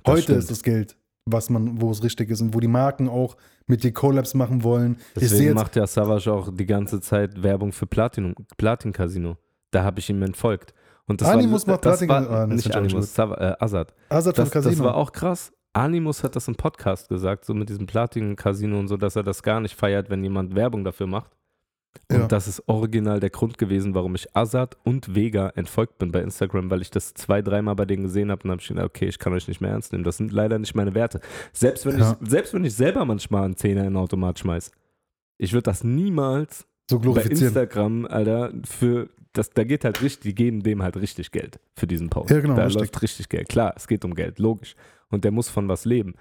[0.05, 0.39] Das Heute stimmt.
[0.41, 3.37] ist das Geld, was man, wo es richtig ist und wo die Marken auch
[3.67, 4.99] mit dir Collabs machen wollen.
[5.19, 9.39] Deswegen macht ja Savage auch die ganze Zeit Werbung für Platinum, Platin Casino.
[9.71, 10.75] Da habe ich ihm entfolgt.
[11.07, 13.95] Und das Animus war, macht das Platin- war ah, nicht Animus, Sav äh, Azad.
[14.11, 14.85] Azad Das, das Casino.
[14.85, 15.53] war auch krass.
[15.73, 19.43] Animus hat das im Podcast gesagt, so mit diesem Platin-Casino und so, dass er das
[19.43, 21.31] gar nicht feiert, wenn jemand Werbung dafür macht.
[22.11, 22.27] Und Ja.
[22.27, 26.71] das ist original der Grund gewesen, warum ich Azad und Vega entfolgt bin bei Instagram,
[26.71, 29.19] weil ich das zwei, dreimal bei denen gesehen habe und habe ich gedacht, okay, ich
[29.19, 30.05] kann euch nicht mehr ernst nehmen.
[30.05, 31.21] Das sind leider nicht meine Werte.
[31.53, 32.17] Selbst wenn, Ja.
[32.21, 34.71] ich, selbst wenn ich selber manchmal einen Zehner in den Automat schmeiß,
[35.39, 37.23] ich würde das niemals so bei.
[37.23, 41.87] Instagram, Alter, für das, da geht halt richtig, die geben dem halt richtig Geld für
[41.87, 42.31] diesen Post.
[42.31, 42.81] Ja, genau, da richtig.
[42.81, 43.49] läuft richtig Geld.
[43.49, 44.77] Klar, es geht um Geld, logisch.
[45.13, 46.15] Und der muss von was leben.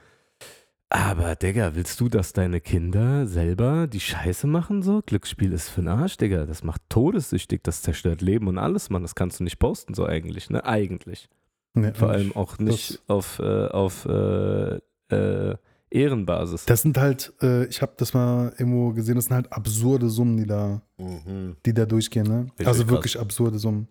[0.89, 5.01] Aber, Digga, willst du, dass deine Kinder selber die Scheiße machen so?
[5.05, 6.45] Glücksspiel ist für den Arsch, Digga.
[6.45, 9.01] Das macht todessüchtig, das zerstört Leben und alles, Mann.
[9.01, 10.65] Das kannst du nicht posten, so eigentlich, ne?
[10.65, 11.29] Eigentlich.
[11.73, 14.79] Nee, Vor allem auch nicht auf, äh, auf äh,
[15.09, 15.55] äh,
[15.89, 16.65] Ehrenbasis.
[16.65, 20.35] Das sind halt, äh, ich habe das mal irgendwo gesehen, das sind halt absurde Summen,
[20.35, 21.55] die da, Mhm.
[21.65, 22.27] die da durchgehen.
[22.27, 22.47] Ne?
[22.51, 22.91] Richtig also krass.
[22.91, 23.87] wirklich absurde Summen.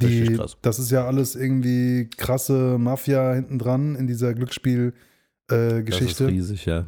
[0.00, 0.56] Die, krass.
[0.62, 6.28] das ist ja alles irgendwie krasse Mafia hinten dran in dieser Das ist Glücksspiel-Geschichte.
[6.28, 6.84] riesig, ja.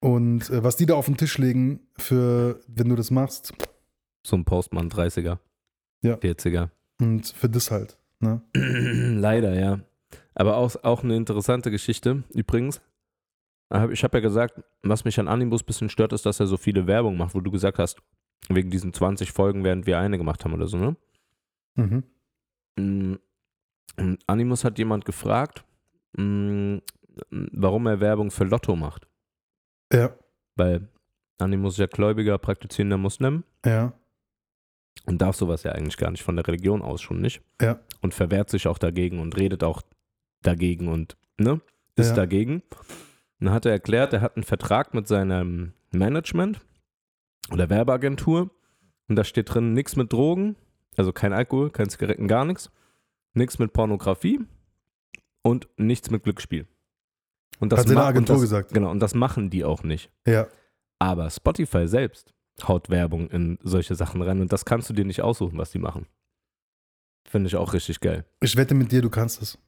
[0.00, 3.54] Und äh, was die da auf den Tisch legen, für, wenn du das machst,
[4.26, 5.38] So ein Postmann 30er.
[6.02, 6.16] Ja.
[6.16, 6.68] 40er.
[7.00, 7.96] und für das halt.
[8.20, 8.42] Ne?
[8.54, 9.80] Leider, ja.
[10.34, 12.80] Aber auch, auch eine interessante Geschichte, übrigens.
[13.90, 16.56] Ich habe ja gesagt, was mich an Animus ein bisschen stört, ist, dass er so
[16.56, 17.98] viele Werbung macht, wo du gesagt hast,
[18.48, 20.96] wegen diesen 20 Folgen, während wir eine gemacht haben oder so, ne?
[21.76, 22.04] Mhm.
[22.76, 23.14] Mm,
[23.96, 25.64] und Animus hat jemand gefragt,
[26.16, 26.78] mm,
[27.30, 29.06] warum er Werbung für Lotto macht.
[29.92, 30.16] Ja,
[30.56, 30.88] Weil
[31.38, 33.92] Animus ist ja gläubiger, praktizierender Muslim ja,
[35.06, 37.42] und darf sowas ja eigentlich gar nicht von der Religion aus schon nicht.
[37.60, 37.80] Ja.
[38.00, 39.82] Und verwehrt sich auch dagegen und redet auch
[40.42, 41.60] dagegen und ne,
[41.96, 42.14] ist Ja.
[42.16, 42.62] dagegen.
[43.40, 46.60] Und dann hat er erklärt, er hat einen Vertrag mit seinem Management
[47.52, 48.50] oder Werbeagentur
[49.08, 50.56] Und da steht drin nichts mit Drogen,
[50.98, 52.70] also kein Alkohol, kein Zigaretten, gar nichts.
[53.34, 54.40] Nichts mit Pornografie
[55.42, 56.66] und nichts mit Glücksspiel.
[57.58, 58.72] Und das Hat seine ma- und Agentur das, gesagt.
[58.72, 60.10] Genau, und das machen die auch nicht.
[60.26, 60.46] Ja.
[60.98, 62.32] Aber Spotify selbst
[62.62, 65.78] haut Werbung in solche Sachen rein und das kannst du dir nicht aussuchen, was die
[65.78, 66.06] machen.
[67.28, 68.24] Finde ich auch richtig geil.
[68.40, 69.58] Ich wette mit dir, du kannst es.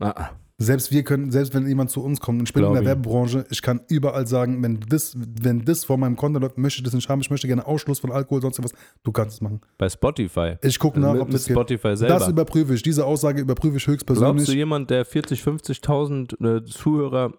[0.00, 0.30] Ah, ah.
[0.60, 2.88] Selbst wir können, selbst wenn jemand zu uns kommt und ich bin in der ich.
[2.88, 6.84] Werbebranche, ich kann überall sagen, wenn das, wenn das vor meinem Konto läuft, möchte ich
[6.84, 8.72] das nicht haben, ich möchte gerne Ausschluss von Alkohol, sonst was,
[9.04, 9.60] du kannst es machen.
[9.78, 10.56] bei Spotify.
[10.62, 11.54] Ich gucke nach, mit, ob mit das geht.
[11.54, 12.18] Spotify selber.
[12.18, 14.34] Das überprüfe ich, diese Aussage überprüfe ich höchstpersönlich.
[14.34, 17.34] Glaubst du, jemand, der 40, 50.000 äh, Zuhörer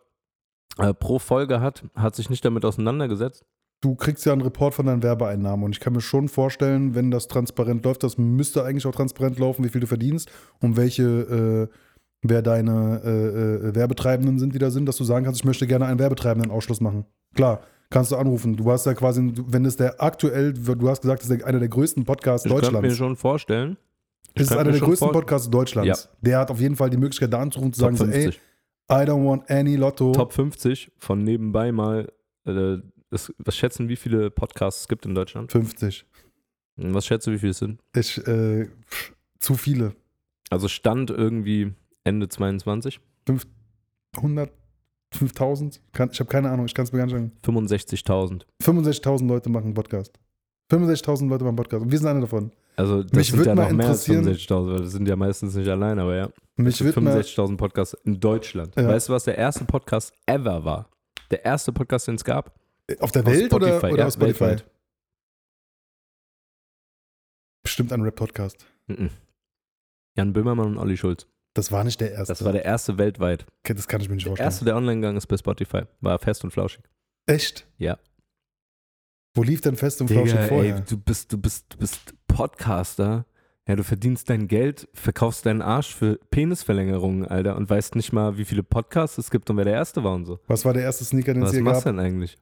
[0.78, 3.44] äh, pro Folge hat, hat sich nicht damit auseinandergesetzt?
[3.82, 7.12] du kriegst ja einen Report von deinen Werbeeinnahmen und ich kann mir schon vorstellen, wenn
[7.12, 11.04] das transparent läuft, das müsste eigentlich auch transparent laufen, wie viel du verdienst und welche,
[11.04, 11.76] äh,
[12.22, 13.10] wer deine äh,
[13.70, 16.52] äh, Werbetreibenden sind, die da sind, dass du sagen kannst, ich möchte gerne einen Werbetreibenden
[16.52, 17.06] Ausschluss machen.
[17.36, 18.56] Klar, kannst du anrufen.
[18.58, 21.70] Du hast ja quasi, wenn es der aktuell, du hast gesagt, das ist einer der
[21.70, 22.98] größten Podcasts Ich könnte mir Deutschlands.
[22.98, 23.78] schon vorstellen.
[24.28, 26.10] Ich Das ist einer mir der größten Podcasts Deutschlands.
[26.22, 28.42] Der hat auf jeden Fall die Möglichkeit, da anzurufen, zu Top sagen, so, ey, 50.
[28.92, 30.12] I don't want any Lotto.
[30.12, 32.12] Top 50 von nebenbei mal.
[32.46, 32.78] Äh,
[33.12, 35.52] das, was schätzen, wie viele Podcasts es gibt in Deutschland?
[35.52, 36.06] 50.
[36.78, 37.82] Was schätzt du, wie viele es sind?
[37.96, 38.68] Ich, äh,
[39.40, 39.94] zu viele.
[40.50, 43.00] Also Stand irgendwie Ende 22?
[44.16, 44.52] 100,
[45.14, 45.82] 5000?
[45.92, 47.32] Kann, ich habe keine Ahnung, ich kann es mir gar nicht sagen.
[47.46, 48.44] 65.000.
[48.62, 50.20] 65.000 Leute machen einen Podcast.
[50.72, 51.84] 65.000 Leute machen einen Podcast.
[51.84, 52.52] Und wir sind einer davon.
[52.76, 55.56] Also das Mich sind ja noch mehr als interessieren- 65.000, weil das sind ja meistens
[55.56, 56.30] nicht allein, aber ja.
[56.56, 58.76] Mich wird mal, 65.000 Podcasts in Deutschland.
[58.76, 58.88] Ja.
[58.88, 60.90] Weißt du, was der erste Podcast ever war?
[61.32, 62.56] Der erste Podcast, den es gab?
[63.00, 64.40] auf der Welt oder, Spotify, oder ja, auf Spotify?
[64.40, 64.66] weltweit.
[67.64, 68.66] Bestimmt ein Rap-Podcast.
[68.88, 69.10] Mhm.
[70.18, 71.28] Jan Böhmermann und Olli Schulz.
[71.54, 72.32] Das war nicht der erste.
[72.34, 73.46] Das war der erste weltweit.
[73.64, 74.48] okay, das kann ich mir nicht Der vorstellen.
[74.48, 75.84] erste, der online gegangen ist bei Spotify.
[76.02, 76.84] War fest und flauschig.
[77.26, 77.68] Echt?
[77.78, 77.98] Ja.
[79.36, 80.76] Wo lief denn Fest und Flauschig Digga, vorher?
[80.78, 83.26] ey, du bist, du bist, du bist Podcaster.
[83.68, 88.38] Ja, du verdienst dein Geld, verkaufst deinen Arsch für Penisverlängerungen, Alter, und weißt nicht mal,
[88.38, 90.40] wie viele Podcasts es gibt und wer der erste war und so.
[90.48, 91.94] Was war der erste Sneaker, den es Was hier machst gab?
[91.94, 92.38] du denn eigentlich?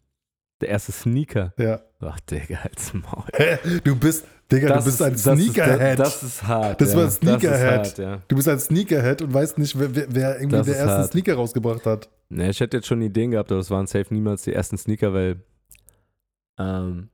[0.62, 1.54] Der erste Sneaker.
[1.58, 1.82] Ja.
[2.00, 3.26] Ach, Digga, als Maul.
[3.36, 3.58] Hä?
[3.84, 6.00] Du bist, Digga, du bist ein ist- das Sneakerhead.
[6.00, 6.80] Das ist hart.
[6.80, 7.82] Das war ein Sneakerhead.
[7.82, 8.22] Das hart, ja.
[8.28, 11.12] du bist ein Sneakerhead und weißt nicht, wer, wer, irgendwie Das der ist erste hart.
[11.12, 12.10] Sneaker rausgebracht hat.
[12.30, 15.14] Ne, ich hätte jetzt schon Ideen gehabt, aber es waren safe niemals die ersten Sneaker,
[15.14, 15.42] weil
[16.60, 17.10] ähm,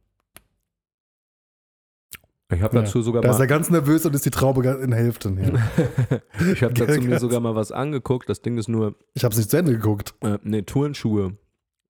[2.54, 4.68] ich habe Ja, dazu sogar Da ist er mal ganz nervös und ist die Traube
[4.68, 5.30] in Hälfte.
[5.30, 6.20] Ja.
[6.54, 8.30] ich habe dazu mir sogar mal was angeguckt.
[8.30, 10.14] Das Ding ist nur Ich habe es nicht zu Ende geguckt.
[10.22, 11.36] äh, ne Turnschuhe.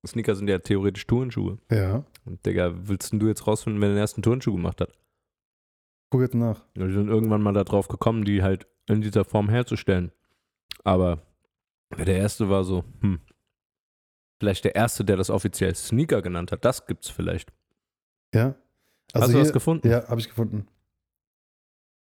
[0.07, 1.57] Sneaker sind ja theoretisch Turnschuhe.
[1.69, 2.05] Ja.
[2.25, 4.89] Und Digga, willst denn du jetzt rausfinden, wer den ersten Turnschuh gemacht hat?
[6.13, 6.61] Guck jetzt nach.
[6.75, 10.11] Wir sind irgendwann mal darauf gekommen, die halt in dieser Form herzustellen.
[10.83, 11.23] Aber
[11.97, 13.19] der erste war so, hm.
[14.39, 17.51] Vielleicht der erste, der das offiziell Sneaker genannt hat, das gibt's vielleicht.
[18.31, 18.53] Ja.
[19.11, 19.87] Hast du hier- das gefunden?
[19.87, 20.67] Ja, habe ich gefunden.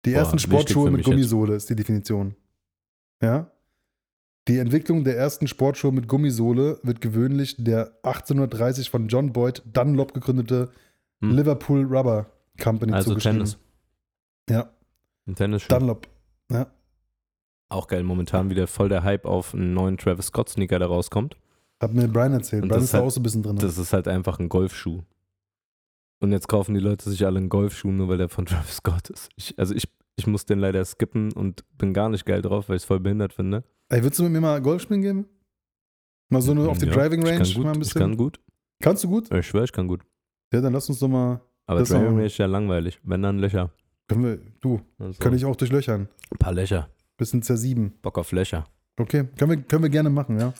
[0.05, 1.13] Die Boah, ersten Sportschuhe mit mich jetzt.
[1.13, 2.33] Gummisohle ist die Definition.
[3.21, 3.51] Ja.
[4.47, 10.13] Die Entwicklung der ersten Sportschuhe mit Gummisohle wird gewöhnlich der 1830 von John Boyd Dunlop
[10.13, 10.71] gegründete
[11.19, 11.31] Hm.
[11.31, 13.39] Liverpool Rubber Company Also zugeschrieben.
[13.39, 13.57] Tennis.
[14.49, 14.71] Ja,
[15.27, 15.67] Ein Tennisschuh.
[15.69, 16.07] Dunlop.
[16.51, 16.67] Ja.
[17.69, 21.35] Auch geil, momentan wieder voll der Hype auf einen neuen Travis Scott Sneaker, der rauskommt.
[21.81, 22.63] Hat mir Brian erzählt.
[22.63, 23.57] Und Brian das ist da hat- auch so ein bisschen drin.
[23.57, 25.01] Das ist halt einfach ein Golfschuh.
[26.19, 29.09] Und jetzt kaufen die Leute sich alle einen Golfschuh, nur weil der von Travis Scott
[29.09, 29.29] ist.
[29.35, 32.77] Ich, also ich, ich muss den leider skippen und bin gar nicht geil drauf, weil
[32.77, 33.63] ich es voll behindert finde.
[33.89, 35.25] Ey, willst du mit mir mal Golf spielen gehen?
[36.29, 38.01] Mal so nur auf die Ja, Driving Range ich kann gut, mal ein Ich bisschen.
[38.01, 38.39] kann gut.
[38.81, 39.31] Kannst du gut?
[39.31, 40.03] Ich schwöre, ich kann gut.
[40.53, 41.41] Ja, dann lass uns doch mal.
[41.67, 42.07] Aber Das Driving.
[42.07, 42.99] Range ist ja langweilig.
[43.03, 43.71] Wenn dann Löcher.
[44.07, 46.07] Können wir, du, Also, kann ich auch durchlöchern.
[46.31, 46.89] Ein paar Löcher.
[47.17, 47.93] Bisschen zersieben.
[48.01, 48.65] Bock auf Löcher.
[48.97, 50.53] Okay, können wir, können wir gerne machen, ja.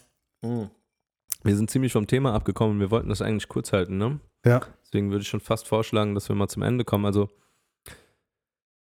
[1.43, 2.79] Wir sind ziemlich vom Thema abgekommen.
[2.79, 4.19] Wir wollten das eigentlich kurz halten, ne?
[4.45, 4.61] Ja.
[4.85, 7.05] Deswegen würde ich schon fast vorschlagen, dass wir mal zum Ende kommen.
[7.05, 7.29] Also,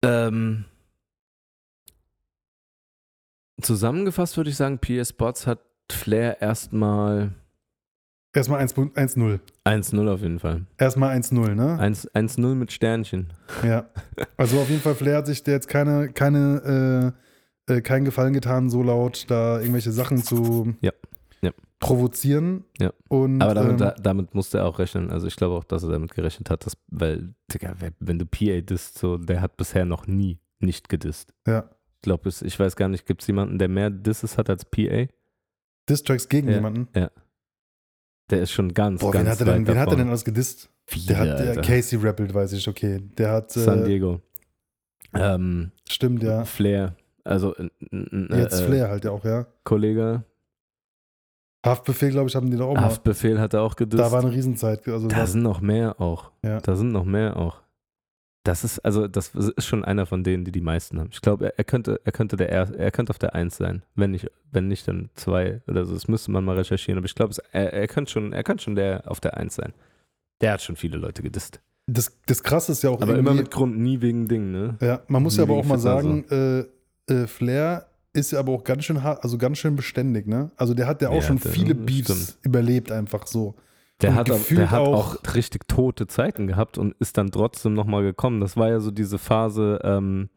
[0.02, 0.64] ähm,
[3.60, 7.34] zusammengefasst würde ich sagen, PS Bots hat Flair erstmal
[8.34, 9.40] Erstmal 1 1-0.
[9.64, 10.66] 1-0 auf jeden Fall.
[10.76, 11.78] Erstmal 1-0, ne?
[11.78, 13.32] 1 1-0 mit Sternchen.
[13.64, 13.88] Ja.
[14.36, 17.14] Also auf jeden Fall, Flair hat sich der jetzt keine, keine,
[17.68, 20.92] äh, äh, keinen Gefallen getan, so laut da irgendwelche Sachen zu Ja.
[21.42, 21.50] Ja.
[21.80, 22.64] provozieren.
[22.80, 22.92] Ja.
[23.08, 25.10] Und, Aber damit, ähm, da, damit musste er auch rechnen.
[25.10, 28.60] Also ich glaube auch, dass er damit gerechnet hat, dass, weil, Digga, wenn du PA
[28.60, 31.32] disst, so, der hat bisher noch nie nicht gedisst.
[31.46, 31.68] ja.
[31.96, 35.06] Ich glaube, ich weiß gar nicht, gibt es jemanden, der mehr Disses hat als PA?
[35.88, 36.54] Distracks gegen Ja.
[36.54, 36.86] jemanden.
[38.30, 39.98] Der ist schon ganz, Boah, ganz wen hat er denn, wen hat er davon.
[39.98, 40.68] denn alles gedisst?
[40.86, 41.62] Viele, Der hat der.
[41.62, 43.00] Casey rappelt, weiß ich, okay.
[43.16, 44.20] Der hat, San äh, Diego.
[45.14, 46.44] Ähm, stimmt, ja.
[46.44, 46.94] Flair.
[47.24, 49.46] Also n- n- Jetzt äh, Flair halt ja auch, ja.
[49.64, 50.24] Kollege.
[51.64, 52.82] Haftbefehl, glaube ich, haben die da auch mal.
[52.84, 54.00] Haftbefehl hat er auch gedisst.
[54.02, 54.86] Da war eine Riesenzeit.
[54.88, 56.30] Also da sind noch mehr auch.
[56.44, 56.60] Ja.
[56.60, 57.62] Da sind noch mehr auch.
[58.48, 61.10] Das ist, also, das ist schon einer von denen, die die meisten haben.
[61.12, 63.82] Ich glaube, er, er, könnte, er könnte der er, er könnte auf der Eins sein.
[63.94, 65.92] Wenn nicht, wenn nicht, dann zwei oder so.
[65.92, 66.96] Das müsste man mal recherchieren.
[66.96, 69.74] Aber ich glaube, er, er könnte schon, er könnte schon der auf der Eins sein.
[70.40, 71.60] Der hat schon viele Leute gedisst.
[71.86, 74.76] Das, das Krasse ist ja auch Aber immer mit Grund, nie wegen Ding, ne?
[74.80, 76.60] Ja, man muss ja aber auch mal sagen, äh,
[77.12, 80.50] äh, Flair ist ja aber auch ganz schön hart, also ganz schön beständig, ne?
[80.56, 82.38] Also der hat ja auch Ja, schon viele Beefs stimmt.
[82.44, 83.54] überlebt, einfach so.
[84.00, 88.02] Der hat, der hat auch- auch, richtig tote Zeiten gehabt und ist dann trotzdem nochmal
[88.02, 88.40] gekommen.
[88.40, 90.30] Das war ja so diese Phase, ähm,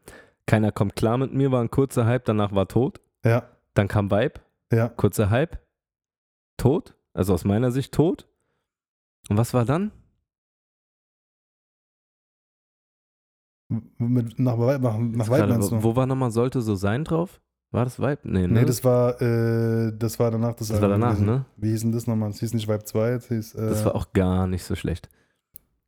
[0.46, 3.00] keiner kommt klar mit mir, war ein kurzer Hype, danach war tot.
[3.24, 4.40] Ja, Dann kam Vibe,
[4.72, 4.88] ja.
[4.88, 5.58] kurzer Hype,
[6.56, 8.28] tot, also aus meiner Sicht tot.
[9.28, 9.92] Und was war dann?
[13.98, 15.82] Mit, nach nach, nach Vibe meinst du?
[15.82, 17.40] wo war nochmal sollte so sein drauf?
[17.72, 18.18] War das Vibe?
[18.24, 18.60] Nee, ne?
[18.60, 21.26] Nee, das war, äh, das war danach das Das war Album danach, gewesen.
[21.26, 21.44] ne?
[21.56, 22.30] Wie hieß denn das nochmal?
[22.30, 23.54] Es hieß nicht Vibe 2, es hieß.
[23.54, 25.08] Äh, Das war auch gar nicht so schlecht.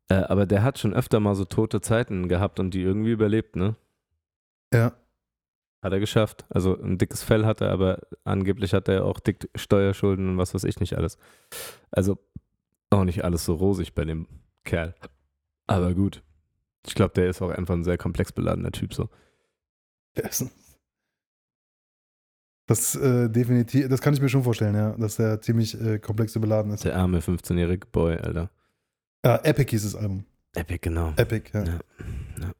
[0.09, 3.55] Äh, aber der hat schon öfter mal so tote Zeiten gehabt und die irgendwie überlebt,
[3.55, 3.75] ne?
[4.73, 4.93] Ja.
[5.83, 6.45] Hat er geschafft.
[6.49, 10.53] Also ein dickes Fell hat er, aber angeblich hat er auch dick Steuerschulden und was
[10.55, 11.19] weiß ich nicht alles.
[11.91, 12.17] Also
[12.89, 14.27] auch nicht alles so rosig bei dem
[14.63, 14.95] Kerl.
[15.67, 16.23] Aber gut.
[16.87, 19.09] Ich glaube, der ist auch einfach ein sehr komplex beladener Typ so.
[20.17, 20.51] Der ist ein-
[22.67, 26.35] Das äh, definitiv, das kann ich mir schon vorstellen, ja, dass der ziemlich äh, komplex
[26.35, 26.83] überladen ist.
[26.83, 28.49] Der arme 15-jährige Boy, Alter.
[29.21, 30.25] Ah, Epic hieß das Album.
[30.55, 31.13] Epic, genau.
[31.17, 31.63] Epic, ja.
[31.63, 31.79] Ja.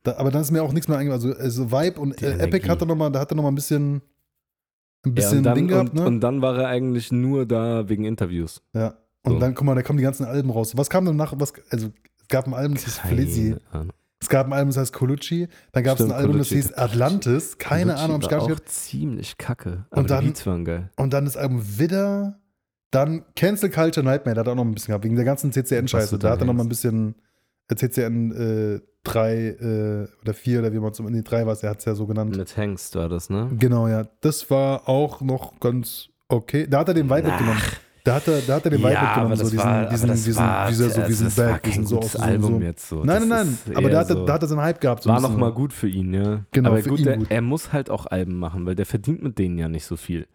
[0.04, 1.34] Da, aber dann ist mir auch nichts mehr eingefallen.
[1.34, 3.56] Also, also Vibe und äh, Epic hatte noch mal, da hat er noch mal ein
[3.56, 6.06] bisschen, ein Ja, bisschen und, dann, Ding gehabt, und, ne?
[6.06, 8.62] und dann war er eigentlich nur da wegen Interviews.
[8.74, 8.96] ja.
[9.24, 9.40] Und so.
[9.40, 10.78] dann, guck mal, da kommen die ganzen Alben raus.
[10.78, 11.34] Was kam dann nach?
[11.40, 11.88] Was, also,
[12.22, 13.56] es gab ein Album, das hieß Flizzy.
[13.56, 13.94] Keine Ahnung.
[14.26, 15.48] Es gab ein Album, das heißt Colucci.
[15.72, 16.56] Dann gab es ein Album, das Colucci.
[16.68, 17.58] hieß Atlantis.
[17.60, 19.86] Keine Colucci Ahnung, ob ich gar nicht auch ziemlich kacke.
[19.92, 20.90] Und dann- die Beats waren geil.
[20.98, 22.40] Und dann das Album Widder.
[22.90, 25.52] Dann Cancel Culture Nightmare, da hat er auch noch ein bisschen gehabt, wegen der ganzen
[25.52, 26.18] CCN-Scheiße.
[26.18, 27.16] Da hat er noch mal ein bisschen
[27.70, 31.70] äh, CCN äh, 3 äh, oder 4 oder wie man es nee, 3 war er
[31.70, 32.36] hat es ja so genannt.
[32.36, 33.50] Mit Hengst war das, ne?
[33.60, 34.08] Genau, ja.
[34.22, 36.66] Das war auch noch ganz okay.
[36.68, 37.80] Da hat er den Vibe Ach.
[38.06, 40.12] Da hat er, da hat er den Vibe ja, mitgenommen, aber so diesen, war, diesen,
[40.12, 42.62] diesen, war, dieser, so diesen das war Back, kein diesen so Album so.
[42.62, 43.04] jetzt so.
[43.04, 43.76] Nein, nein, nein.
[43.78, 45.02] Aber da hat, er, so, da hat er seinen Hype gehabt.
[45.04, 45.56] So war bisschen noch mal so.
[45.56, 46.46] gut für ihn, ja.
[46.52, 47.32] Genau, aber für gut, ihn der, gut.
[47.32, 50.28] er muss halt auch Alben machen, weil der verdient mit denen ja nicht so viel.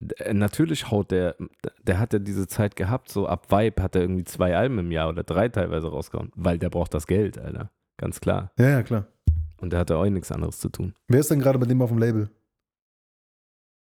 [0.00, 1.34] Der- Natürlich haut der,
[1.82, 4.92] der hat ja diese Zeit gehabt, so ab Vibe hat er irgendwie zwei Alben im
[4.92, 7.70] Jahr oder drei teilweise rausgehauen, weil der braucht das Geld, Alter.
[7.96, 8.52] Ganz klar.
[8.58, 9.06] Ja, ja, klar.
[9.62, 10.92] Und der hat ja auch nichts anderes zu tun.
[11.08, 12.28] Wer ist denn gerade bei dem auf dem Label?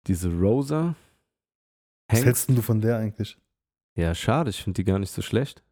[0.07, 0.97] Diese Rosa.
[2.11, 3.39] Was Hengst, hältst du von der eigentlich?
[3.97, 5.63] ja, schade, ich finde die gar nicht so schlecht.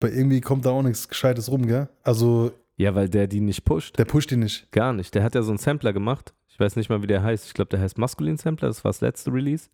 [0.00, 1.88] Weil irgendwie kommt da auch nichts Gescheites rum, gell?
[2.02, 3.98] Also, Ja, weil der die nicht pusht.
[3.98, 4.70] der pusht ihn nicht.
[4.72, 5.14] Gar nicht.
[5.14, 6.34] Der hat ja so einen Sampler gemacht.
[6.48, 7.46] Ich weiß nicht mal, wie der heißt.
[7.46, 8.68] Ich glaube, der heißt Maskulin Sampler.
[8.68, 9.68] Das war das letzte Release.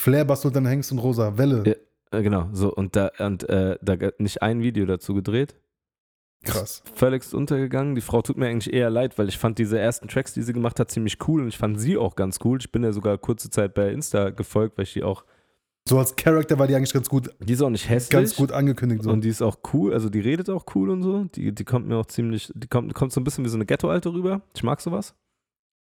[0.00, 1.36] Flair bastelt dann Hengst und Rosa.
[1.38, 1.62] Welle.
[1.66, 2.18] Ja.
[2.18, 2.48] Äh, genau.
[2.52, 5.56] So, und da, und, äh, da nicht ein Video dazu gedreht.
[6.44, 6.82] Krass.
[6.94, 7.94] Völligst untergegangen.
[7.94, 10.52] Die Frau tut mir eigentlich eher leid, weil ich fand diese ersten Tracks, die sie
[10.52, 12.58] gemacht hat, ziemlich cool und ich fand sie auch ganz cool.
[12.60, 15.24] Ich bin ja sogar kurze Zeit bei Insta gefolgt, weil ich die auch.
[15.88, 18.10] So als Charakter war die eigentlich ganz gut, Die ist auch nicht hässlich.
[18.10, 19.02] ganz gut angekündigt.
[19.02, 19.10] So.
[19.10, 21.24] Und die ist auch cool, also die redet auch cool und so.
[21.34, 23.66] Die, die kommt mir auch ziemlich, die kommt, kommt so ein bisschen wie so eine
[23.66, 24.42] Ghetto-Alte rüber.
[24.54, 25.14] Ich mag sowas.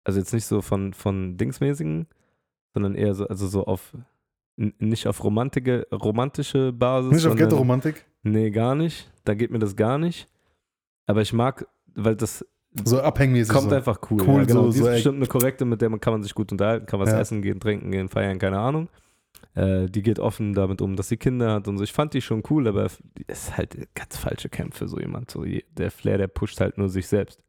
[0.03, 2.07] Also jetzt nicht so von, von Dingsmäßigen,
[2.75, 3.97] sondern eher so, also so auf,
[4.57, 7.13] nicht auf romantische, romantische Basis.
[7.13, 8.05] nicht auf Ghetto-Romantik.
[8.25, 9.11] Nee, gar nicht.
[9.25, 10.29] Da geht mir das gar nicht.
[11.07, 12.45] Aber ich mag, weil das
[12.85, 13.53] So abhängmäßig.
[13.53, 13.77] kommt so.
[13.77, 14.23] einfach cool.
[14.23, 14.63] Cool, ja, genau.
[14.65, 14.97] so- Die so ist echt.
[14.97, 17.21] bestimmt eine korrekte, mit der man kann man sich gut unterhalten, kann was Ja.
[17.21, 18.89] essen gehen, trinken gehen, feiern, keine Ahnung.
[19.55, 21.85] Äh, die geht offen damit um, dass sie Kinder hat und so.
[21.85, 22.89] Ich fand die schon cool, aber
[23.29, 25.31] ist halt ganz falsche für so jemand.
[25.31, 27.41] So, der Flair, der pusht halt nur sich selbst.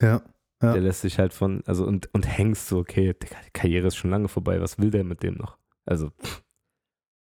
[0.00, 0.22] Ja.
[0.62, 0.72] Ja.
[0.74, 4.10] Der lässt sich halt von, also und, und Hengst so, okay, die Karriere ist schon
[4.10, 5.58] lange vorbei, was will der mit dem noch?
[5.84, 6.12] Also,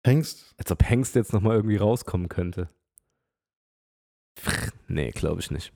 [0.04, 0.54] Hengst?
[0.58, 2.68] als ob Hengst jetzt nochmal irgendwie rauskommen könnte.
[4.88, 5.72] Nee, glaube ich nicht.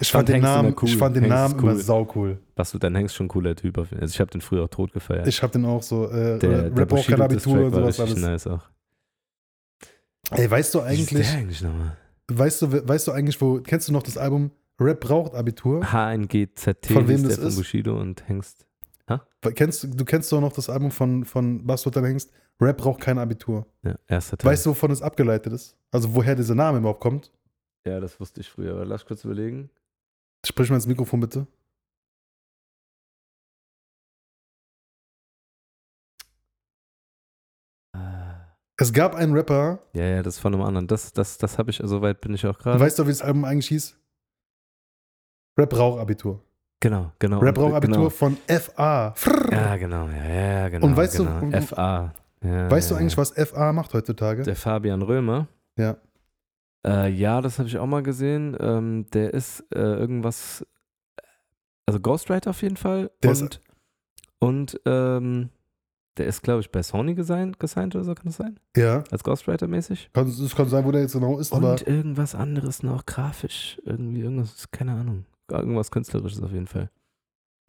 [0.00, 0.88] Ich fand den Namen, cool.
[0.88, 1.70] ich fand den Hengst Namen ist cool.
[1.70, 2.38] immer saucool.
[2.56, 3.78] Was wird dein Hengst schon ein cooler Typ.
[3.78, 5.26] Also ich habe den früher auch tot gefeiert.
[5.26, 8.16] Ich hab den auch so, äh, der, der Rap auch kein Abitur und sowas alles.
[8.16, 8.68] nice auch.
[10.30, 11.96] Ey, weißt du Wie ist eigentlich, der eigentlich nochmal?
[12.30, 15.84] weißt du, weißt du eigentlich, wo, kennst du noch das Album Rap braucht Abitur?
[15.84, 17.56] HNGZT Von wem das der von ist?
[17.56, 18.66] Bushido und Hengst.
[19.54, 22.30] Kennst, du kennst doch noch das Album von, von Was wird dann Hengst?
[22.60, 23.66] Rap braucht kein Abitur.
[23.82, 24.52] Ja, erster Teil.
[24.52, 25.76] Weißt du, wovon es abgeleitet ist?
[25.90, 27.32] Also woher dieser Name überhaupt kommt?
[27.86, 29.70] Ja, das wusste ich früher, aber lass kurz überlegen.
[30.46, 31.46] Sprich mal ins Mikrofon bitte.
[38.78, 40.86] Es gab einen Rapper, Ja, ja, das ist von einem anderen.
[40.88, 42.80] Das, das, das habe ich, so weit bin ich auch gerade.
[42.80, 43.96] weißt du, wie das Album eigentlich hieß?
[45.58, 46.42] Rap braucht Abitur.
[46.80, 47.38] Genau, genau.
[47.38, 48.10] Rap Und- braucht Abitur Genau.
[48.10, 49.14] von FA.
[49.52, 50.86] Ja, genau, ja, ja, genau.
[50.86, 51.40] Und weißt du- genau.
[51.42, 52.14] und- FA.
[52.42, 53.18] Ja, Weißt du ja, eigentlich, ja.
[53.18, 54.42] was FA macht heutzutage?
[54.42, 55.46] Der Fabian Römer.
[55.78, 55.96] Ja.
[56.86, 58.56] Äh, ja, das habe ich auch mal gesehen.
[58.60, 60.66] Ähm, der ist äh, irgendwas,
[61.86, 63.10] also Ghostwriter auf jeden Fall.
[63.22, 63.60] Der und
[64.40, 65.50] und ähm,
[66.18, 68.58] der ist, glaube ich, bei Sony gesigned, gesigned oder so, kann das sein?
[68.76, 70.10] Ja, Als Ghostwriter mäßig.
[70.12, 73.80] kann, es kann sein, wo der jetzt genau ist, aber Und irgendwas anderes noch, grafisch,
[73.84, 75.24] irgendwie, irgendwas, keine Ahnung.
[75.50, 76.90] Irgendwas Künstlerisches auf jeden Fall.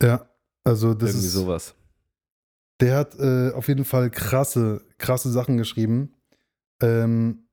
[0.01, 0.26] ja,
[0.66, 1.76] also das irgendwie ist, sowas.
[2.82, 6.14] der hat äh, auf jeden Fall krasse, krasse Sachen geschrieben.
[6.82, 7.45] Ähm,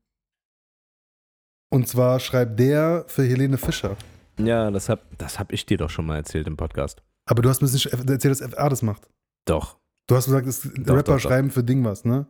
[1.71, 3.97] und zwar schreibt der für Helene Fischer.
[4.39, 7.03] Ja, das hab, das hab ich dir doch schon mal erzählt im Podcast.
[7.27, 9.09] Aber du hast mir nicht erzählt, dass FA das macht.
[9.47, 9.79] Doch.
[10.07, 11.21] Du hast gesagt, es, Doch, Rapper doch, doch.
[11.21, 12.27] schreiben für Ding was, ne?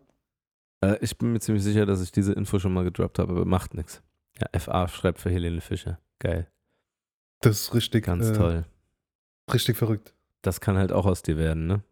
[0.85, 3.45] Äh, ich bin mir ziemlich sicher, dass ich diese Info schon mal gedroppt habe, aber
[3.45, 4.03] macht nichts.
[4.39, 5.99] Ja, FA schreibt für Helene Fischer.
[6.19, 6.51] Geil.
[7.41, 8.65] Das ist richtig, Ganz äh, toll.
[9.53, 10.15] richtig verrückt.
[10.43, 11.83] Das kann halt auch aus dir werden, ne?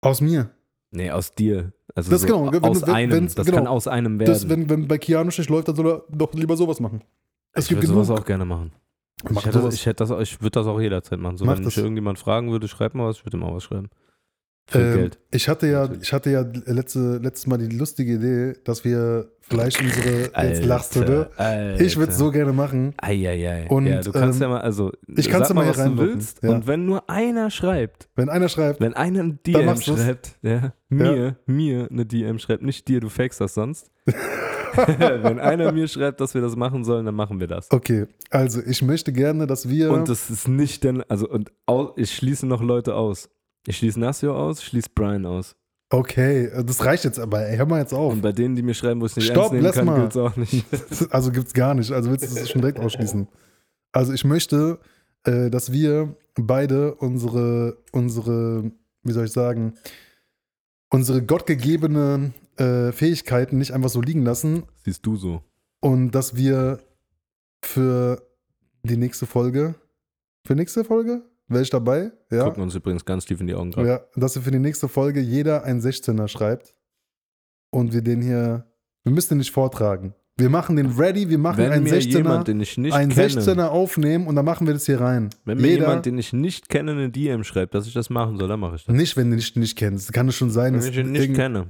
[0.00, 0.50] Aus mir.
[0.94, 1.72] Nee, aus dir.
[1.94, 3.26] Also Das so genau, wenn- aus wenn- einem.
[3.34, 3.58] das genau.
[3.58, 4.32] kann aus einem werden.
[4.32, 7.02] Das, wenn, wenn bei Keanu nicht läuft, dann soll er doch lieber sowas machen.
[7.52, 8.72] Es ich gibt würde sowas auch gerne machen.
[9.30, 11.36] Mach ich hätte, ich, hätte das, ich würde das auch jederzeit machen.
[11.36, 11.76] So, Mach wenn das.
[11.76, 13.88] mich irgendjemand fragen würde, schreib mal was, ich würde immer was schreiben.
[14.72, 15.10] Ähm.
[15.30, 16.02] Ich hatte ja, Natürlich.
[16.02, 20.96] ich hatte ja letzte, letztes Mal die lustige Idee, dass wir vielleicht unsere, jetzt lachst
[20.96, 21.76] du, ne?
[21.78, 22.94] Ich würde es so gerne machen.
[22.96, 23.66] Eieiei.
[23.68, 25.98] Und, ja, du kannst ähm, ja mal, also, ich kann's sag ja mal was du
[25.98, 26.42] willst.
[26.42, 26.50] ja.
[26.50, 30.72] Und wenn nur einer schreibt, Wenn einer schreibt, wenn einer eine Dann DM schreibt, ja,
[30.88, 33.90] mir, mir eine DM schreibt, nicht dir, du fakest das sonst.
[34.76, 37.70] wenn einer mir schreibt, dass wir das machen sollen, dann machen wir das.
[37.70, 41.52] okay, also ich möchte gerne, dass wir, Und das ist nicht denn, also, und
[41.96, 43.30] ich schließe noch Leute aus.
[43.66, 45.56] Ich schließe Nasio aus, schließe Brian aus.
[45.90, 48.12] okay, das reicht jetzt aber, ey, hör mal jetzt auf.
[48.12, 50.16] Und bei denen, die mir schreiben, wo ich nicht Stopp, ernst nehmen lass kann, es
[50.16, 50.64] auch nicht.
[51.10, 51.92] Also gibt's gar nicht.
[51.92, 53.28] Also willst du das schon direkt ausschließen?
[53.92, 54.80] Also ich möchte,
[55.24, 59.74] äh, dass wir beide unsere, unsere, wie soll ich sagen,
[60.90, 65.42] unsere gottgegebene äh, Fähigkeiten nicht einfach so liegen lassen Siehst du so.
[65.80, 66.80] und dass wir
[67.64, 68.22] für
[68.82, 69.74] die nächste Folge,
[70.46, 73.70] für nächste Folge, wäre ich dabei, ja, Gucken uns übrigens ganz tief in die Augen
[73.70, 73.88] gerade.
[73.88, 76.74] ja, dass wir für die nächste Folge jeder ein 16er schreibt
[77.70, 78.66] und wir den hier,
[79.02, 80.14] wir müssen den nicht vortragen.
[80.36, 83.10] Wir machen den ready, wir machen Wenn einen mir 16er jemand, den ich nicht ein
[83.10, 85.30] kenne, 16er aufnehmen und dann machen wir das hier rein.
[85.44, 88.36] wenn mir Jeder, jemand, den ich nicht kenne, eine DM schreibt, dass ich das machen
[88.36, 88.94] soll, dann mache ich das.
[88.94, 90.12] nicht, wenn du nicht, nicht kennst.
[90.12, 91.68] Kann es schon sein, Wenn dass ich ihn nicht kenne.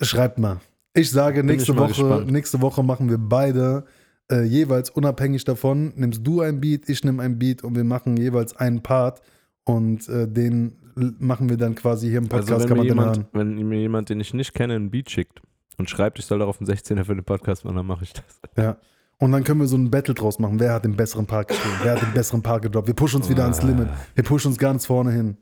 [0.00, 0.60] Schreibt mal.
[0.94, 2.30] Ich sage, Bin nächste ich Woche, gespannt.
[2.30, 3.84] nächste Woche machen wir beide
[4.30, 5.92] äh, jeweils unabhängig davon.
[5.96, 9.22] Nimmst du ein Beat, ich nehme ein Beat und wir machen jeweils einen Part
[9.64, 10.76] und äh, den
[11.18, 13.28] machen wir dann quasi hier im Podcast, Also wenn kann mir, man jemand, hören.
[13.58, 15.40] wenn mir jemand, den ich nicht kenne, ein Beat schickt
[15.76, 18.40] und schreibt, ich soll darauf einen 16er für den Podcast machen, dann mache ich das.
[18.56, 18.76] Ja.
[19.20, 20.60] Und dann können wir so ein Battle draus machen.
[20.60, 21.74] Wer hat den besseren Part geschrieben?
[21.82, 22.86] Wer hat den besseren Part gedroppt?
[22.86, 23.88] Wir pushen uns wieder ans Limit.
[24.14, 25.36] Wir pushen uns ganz vorne hin.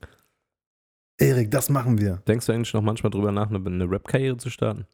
[1.18, 2.22] Erik, das machen wir.
[2.26, 4.86] Denkst du eigentlich noch manchmal drüber nach, eine, eine Rap-Karriere zu starten?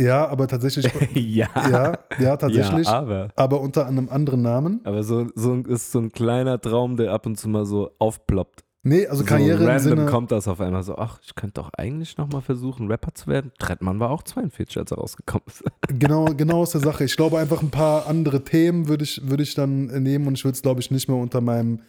[0.00, 1.48] Ja, aber tatsächlich, ja.
[1.54, 2.86] ja, ja, tatsächlich.
[2.86, 3.28] Ja, aber.
[3.36, 4.80] aber unter einem anderen Namen.
[4.84, 8.64] Aber so, so ist so ein kleiner Traum, der ab und zu mal so aufploppt.
[8.82, 10.06] Nee, also so Karriere im random Sinne.
[10.06, 13.52] kommt das auf einmal so, ach, ich könnte doch eigentlich nochmal versuchen, Rapper zu werden.
[13.58, 15.64] Trettmann war auch 42, als er rausgekommen ist.
[15.98, 17.04] Genau, genau aus der Sache.
[17.04, 20.44] Ich glaube, einfach ein paar andere Themen würde ich, würde ich dann nehmen und ich
[20.44, 21.80] würde es, glaube ich, nicht mehr unter meinem,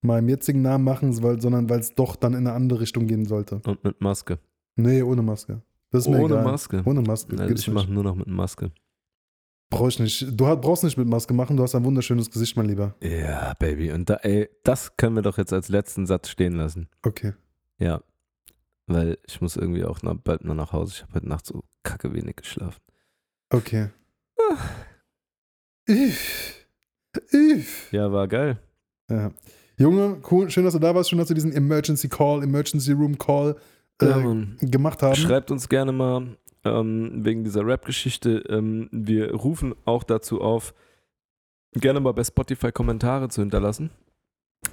[0.00, 3.26] meinem jetzigen Namen machen, weil, sondern weil es doch dann in eine andere Richtung gehen
[3.26, 3.60] sollte.
[3.66, 4.38] Und mit Maske.
[4.76, 5.60] Nee, ohne Maske.
[5.90, 6.44] Das ist mir Ohne egal.
[6.44, 6.82] Maske.
[6.84, 7.38] Ohne Maske.
[7.38, 8.70] Also ich mache nur noch mit Maske.
[9.70, 10.26] Brauch ich nicht.
[10.30, 12.94] Du brauchst nicht mit Maske machen, du hast ein wunderschönes Gesicht, mein Lieber.
[13.02, 13.92] Ja, Baby.
[13.92, 16.88] Und da, ey, das können wir doch jetzt als letzten Satz stehen lassen.
[17.02, 17.34] Okay.
[17.78, 18.02] Ja.
[18.86, 20.94] Weil ich muss irgendwie auch noch, bald mal nach Hause.
[20.96, 22.80] Ich habe heute Nacht so kacke wenig geschlafen.
[23.50, 23.90] Okay.
[25.86, 26.66] Ich.
[27.30, 27.92] Ich.
[27.92, 28.58] Ja, war geil.
[29.10, 29.32] Ja.
[29.78, 33.16] Junge, cool, schön, dass du da warst, schön, dass wir diesen Emergency Call, Emergency Room
[33.16, 33.56] Call
[34.02, 34.56] Ja, Mann.
[34.60, 35.14] gemacht haben.
[35.16, 38.38] Schreibt uns gerne mal ähm, wegen dieser Rap-Geschichte.
[38.48, 40.74] Ähm, wir rufen auch dazu auf,
[41.72, 43.90] gerne mal bei Spotify Kommentare zu hinterlassen.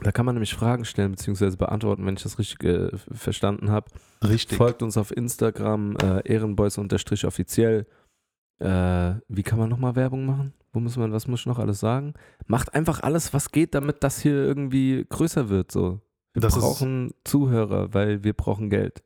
[0.01, 1.55] Da kann man nämlich Fragen stellen bzw.
[1.55, 3.88] beantworten, wenn ich das richtig äh, verstanden habe.
[4.23, 4.57] Richtig.
[4.57, 7.86] Folgt uns auf Instagram, äh, ehrenboys-offiziell.
[8.59, 10.53] Äh, wie kann man nochmal Werbung machen?
[10.73, 12.13] Wo muss man, was muss ich noch alles sagen?
[12.47, 15.71] Macht einfach alles, was geht, damit das hier irgendwie größer wird.
[15.71, 16.01] So.
[16.34, 19.03] Wir Das brauchen Zuhörer, weil wir brauchen Geld.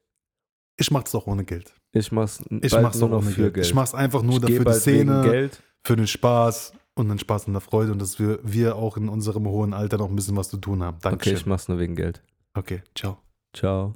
[0.79, 1.73] Ich mach's auch ohne Geld.
[1.91, 3.53] Ich mach's Ich mach's nur noch ohne für Geld.
[3.55, 3.65] Geld.
[3.65, 5.61] Ich mach's einfach nur Ich dafür die Szene, Geld.
[5.83, 9.09] für den Spaß und den Spaß und der Freude und dass wir, wir auch in
[9.09, 10.97] unserem hohen Alter noch ein bisschen was zu tun haben.
[10.97, 11.37] Okay, Dankeschön.
[11.37, 12.21] ich mach's nur wegen Geld.
[12.53, 13.17] Okay, ciao.
[13.53, 13.93] Ciao.